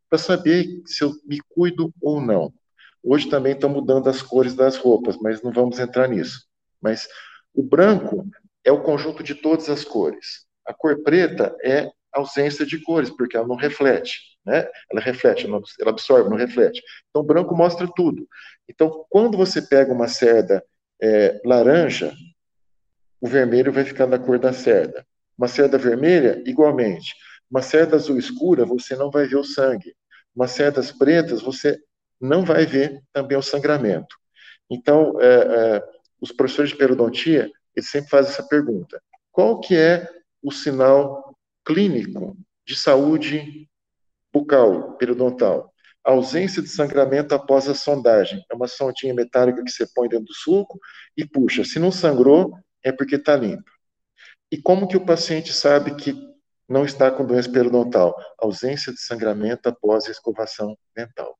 para 0.08 0.18
saber 0.18 0.66
se 0.86 1.04
eu 1.04 1.12
me 1.24 1.38
cuido 1.48 1.94
ou 2.02 2.20
não. 2.20 2.52
Hoje 3.00 3.30
também 3.30 3.52
estão 3.52 3.70
mudando 3.70 4.08
as 4.10 4.20
cores 4.20 4.52
das 4.52 4.76
roupas, 4.76 5.16
mas 5.18 5.40
não 5.40 5.52
vamos 5.52 5.78
entrar 5.78 6.08
nisso. 6.08 6.48
Mas 6.82 7.06
o 7.54 7.62
branco 7.62 8.26
é 8.64 8.72
o 8.72 8.82
conjunto 8.82 9.22
de 9.22 9.36
todas 9.36 9.70
as 9.70 9.84
cores. 9.84 10.44
A 10.66 10.74
cor 10.74 11.00
preta 11.00 11.56
é 11.62 11.88
ausência 12.12 12.66
de 12.66 12.82
cores, 12.82 13.08
porque 13.08 13.36
ela 13.36 13.46
não 13.46 13.54
reflete, 13.54 14.18
né? 14.44 14.68
Ela 14.90 15.00
reflete, 15.00 15.46
ela 15.46 15.90
absorve, 15.90 16.28
não 16.28 16.36
reflete. 16.36 16.82
Então, 17.08 17.22
branco 17.22 17.54
mostra 17.54 17.88
tudo. 17.94 18.26
Então, 18.68 19.06
quando 19.08 19.38
você 19.38 19.62
pega 19.62 19.92
uma 19.92 20.08
cerda 20.08 20.60
é, 21.00 21.40
laranja, 21.44 22.12
o 23.20 23.28
vermelho 23.28 23.72
vai 23.72 23.84
ficar 23.84 24.06
na 24.06 24.18
cor 24.18 24.38
da 24.38 24.52
cerda. 24.52 25.06
Uma 25.36 25.48
cerda 25.48 25.76
vermelha, 25.76 26.42
igualmente. 26.46 27.14
Uma 27.50 27.62
cerda 27.62 27.96
azul 27.96 28.18
escura, 28.18 28.64
você 28.64 28.96
não 28.96 29.10
vai 29.10 29.26
ver 29.26 29.36
o 29.36 29.44
sangue. 29.44 29.94
Umas 30.34 30.52
cerdas 30.52 30.92
pretas, 30.92 31.42
você 31.42 31.78
não 32.20 32.44
vai 32.44 32.64
ver 32.64 33.02
também 33.12 33.36
o 33.36 33.42
sangramento. 33.42 34.16
Então, 34.70 35.20
é, 35.20 35.26
é, 35.26 35.84
os 36.20 36.30
professores 36.30 36.70
de 36.70 36.76
periodontia, 36.76 37.50
eles 37.74 37.90
sempre 37.90 38.10
fazem 38.10 38.32
essa 38.32 38.46
pergunta. 38.46 39.02
Qual 39.32 39.60
que 39.60 39.76
é 39.76 40.08
o 40.42 40.52
sinal 40.52 41.36
clínico 41.64 42.36
de 42.66 42.76
saúde 42.76 43.68
bucal, 44.32 44.96
periodontal? 44.96 45.72
A 46.04 46.12
ausência 46.12 46.62
de 46.62 46.68
sangramento 46.68 47.34
após 47.34 47.68
a 47.68 47.74
sondagem. 47.74 48.44
É 48.50 48.54
uma 48.54 48.68
sondinha 48.68 49.12
metálica 49.12 49.62
que 49.62 49.70
você 49.70 49.86
põe 49.94 50.08
dentro 50.08 50.26
do 50.26 50.34
suco 50.34 50.78
e 51.16 51.26
puxa. 51.26 51.64
Se 51.64 51.78
não 51.78 51.90
sangrou, 51.90 52.56
é 52.82 52.92
porque 52.92 53.16
está 53.16 53.36
limpo. 53.36 53.70
E 54.50 54.60
como 54.60 54.88
que 54.88 54.96
o 54.96 55.04
paciente 55.04 55.52
sabe 55.52 55.94
que 55.94 56.14
não 56.68 56.84
está 56.84 57.10
com 57.10 57.24
doença 57.24 57.50
periodontal? 57.50 58.14
Ausência 58.38 58.92
de 58.92 59.00
sangramento 59.00 59.68
após 59.68 60.06
escovação 60.06 60.76
dental. 60.94 61.38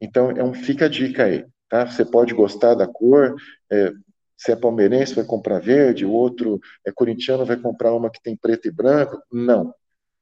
Então, 0.00 0.30
é 0.30 0.42
um, 0.42 0.52
fica 0.52 0.86
a 0.86 0.88
dica 0.88 1.24
aí. 1.24 1.46
Tá? 1.68 1.86
Você 1.86 2.04
pode 2.04 2.34
gostar 2.34 2.74
da 2.74 2.86
cor, 2.86 3.34
é, 3.70 3.92
se 4.36 4.52
é 4.52 4.56
palmeirense 4.56 5.14
vai 5.14 5.24
comprar 5.24 5.60
verde, 5.60 6.04
o 6.04 6.12
outro 6.12 6.60
é 6.84 6.92
corintiano 6.92 7.46
vai 7.46 7.56
comprar 7.56 7.94
uma 7.94 8.10
que 8.10 8.20
tem 8.20 8.36
preto 8.36 8.68
e 8.68 8.70
branco. 8.70 9.22
Não. 9.32 9.72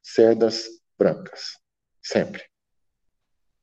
Cerdas 0.03 0.67
brancas. 0.99 1.59
Sempre. 2.03 2.43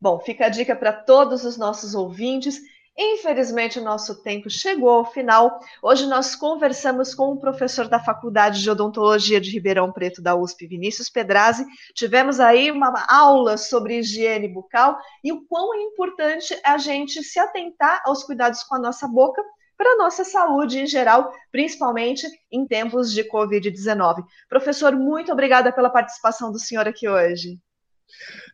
Bom, 0.01 0.19
fica 0.19 0.45
a 0.45 0.49
dica 0.49 0.75
para 0.75 0.93
todos 0.93 1.43
os 1.43 1.57
nossos 1.57 1.93
ouvintes. 1.93 2.59
Infelizmente, 3.01 3.79
o 3.79 3.81
nosso 3.81 4.21
tempo 4.21 4.49
chegou 4.49 4.89
ao 4.89 5.05
final. 5.09 5.62
Hoje 5.81 6.05
nós 6.05 6.35
conversamos 6.35 7.15
com 7.15 7.31
o 7.31 7.39
professor 7.39 7.88
da 7.88 7.97
Faculdade 7.97 8.62
de 8.62 8.69
Odontologia 8.69 9.39
de 9.39 9.49
Ribeirão 9.51 9.89
Preto 9.89 10.21
da 10.21 10.35
USP, 10.35 10.67
Vinícius 10.67 11.09
Pedrazzi. 11.09 11.65
Tivemos 11.93 12.41
aí 12.41 12.69
uma 12.69 13.05
aula 13.07 13.55
sobre 13.55 13.99
higiene 13.99 14.49
bucal 14.49 14.97
e 15.23 15.31
o 15.31 15.45
quão 15.47 15.73
é 15.73 15.81
importante 15.81 16.53
a 16.62 16.77
gente 16.77 17.23
se 17.23 17.39
atentar 17.39 18.01
aos 18.05 18.25
cuidados 18.25 18.63
com 18.63 18.75
a 18.75 18.79
nossa 18.79 19.07
boca 19.07 19.41
para 19.77 19.93
a 19.93 19.95
nossa 19.95 20.25
saúde 20.25 20.79
em 20.79 20.85
geral, 20.85 21.31
principalmente 21.53 22.27
em 22.51 22.67
tempos 22.67 23.13
de 23.13 23.23
Covid-19. 23.23 24.25
Professor, 24.49 24.93
muito 24.93 25.31
obrigada 25.31 25.71
pela 25.71 25.89
participação 25.89 26.51
do 26.51 26.59
senhor 26.59 26.85
aqui 26.85 27.07
hoje. 27.07 27.57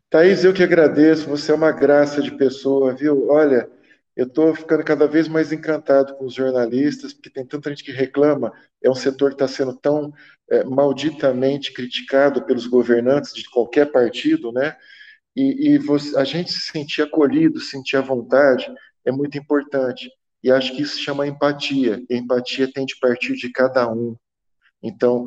Thaís, 0.08 0.45
eu 0.45 0.53
que 0.53 0.62
agradeço, 0.62 1.27
você 1.27 1.51
é 1.51 1.55
uma 1.55 1.71
graça 1.71 2.21
de 2.21 2.29
pessoa, 2.29 2.93
viu? 2.93 3.27
Olha, 3.29 3.67
eu 4.15 4.25
estou 4.25 4.56
ficando 4.56 4.84
cada 4.84 5.08
vez 5.08 5.28
mais 5.28 5.51
encantado 5.51 6.15
com 6.15 6.25
os 6.25 6.34
jornalistas, 6.34 7.13
porque 7.13 7.30
tem 7.30 7.45
tanta 7.45 7.69
gente 7.69 7.84
que 7.84 7.91
reclama. 7.91 8.54
É 8.82 8.89
um 8.89 8.95
setor 8.95 9.30
que 9.30 9.36
está 9.36 9.47
sendo 9.47 9.75
tão 9.75 10.13
é, 10.49 10.63
malditamente 10.63 11.73
criticado 11.73 12.45
pelos 12.45 12.65
governantes 12.65 13.34
de 13.34 13.49
qualquer 13.49 13.91
partido, 13.91 14.51
né? 14.51 14.78
E, 15.36 15.73
e 15.73 15.78
você, 15.78 16.17
a 16.17 16.23
gente 16.23 16.51
se 16.51 16.71
sentir 16.71 17.01
acolhido, 17.01 17.60
sentir 17.60 17.97
à 17.97 18.01
vontade, 18.01 18.73
é 19.04 19.12
muito 19.12 19.38
importante. 19.38 20.10
E 20.41 20.49
acho 20.49 20.73
que 20.75 20.84
isso 20.84 20.99
chama 20.99 21.28
empatia. 21.28 22.01
E 22.10 22.13
a 22.13 22.17
empatia 22.17 22.71
tem 22.71 22.86
de 22.86 22.97
partir 22.99 23.36
de 23.36 23.51
cada 23.51 23.91
um. 23.91 24.15
Então, 24.82 25.25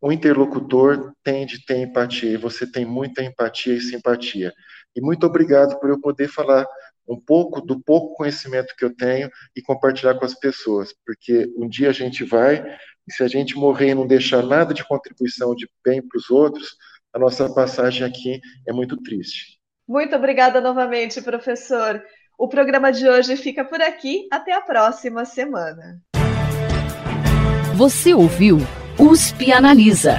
o 0.00 0.12
interlocutor 0.12 1.14
tem 1.22 1.46
de 1.46 1.64
ter 1.64 1.78
empatia, 1.78 2.32
e 2.32 2.36
você 2.36 2.70
tem 2.70 2.84
muita 2.84 3.22
empatia 3.22 3.74
e 3.74 3.80
simpatia. 3.80 4.52
E 4.94 5.00
muito 5.00 5.26
obrigado 5.26 5.78
por 5.80 5.90
eu 5.90 6.00
poder 6.00 6.28
falar 6.28 6.66
um 7.08 7.20
pouco 7.20 7.60
do 7.60 7.80
pouco 7.80 8.14
conhecimento 8.14 8.74
que 8.76 8.84
eu 8.84 8.94
tenho 8.94 9.30
e 9.54 9.62
compartilhar 9.62 10.14
com 10.14 10.24
as 10.24 10.34
pessoas, 10.34 10.94
porque 11.04 11.52
um 11.56 11.68
dia 11.68 11.90
a 11.90 11.92
gente 11.92 12.24
vai 12.24 12.64
e 13.06 13.12
se 13.12 13.22
a 13.22 13.28
gente 13.28 13.56
morrer 13.56 13.90
e 13.90 13.94
não 13.94 14.06
deixar 14.06 14.42
nada 14.42 14.72
de 14.72 14.86
contribuição 14.86 15.54
de 15.54 15.68
bem 15.84 16.00
para 16.00 16.18
os 16.18 16.30
outros, 16.30 16.76
a 17.12 17.18
nossa 17.18 17.52
passagem 17.52 18.06
aqui 18.06 18.40
é 18.66 18.72
muito 18.72 18.96
triste. 19.02 19.58
Muito 19.86 20.16
obrigada 20.16 20.60
novamente, 20.60 21.20
professor. 21.20 22.02
O 22.38 22.48
programa 22.48 22.90
de 22.90 23.06
hoje 23.08 23.36
fica 23.36 23.64
por 23.64 23.80
aqui. 23.80 24.26
Até 24.32 24.52
a 24.52 24.60
próxima 24.60 25.24
semana. 25.24 26.00
Você 27.76 28.14
ouviu 28.14 28.58
USP 28.98 29.52
Analisa, 29.52 30.18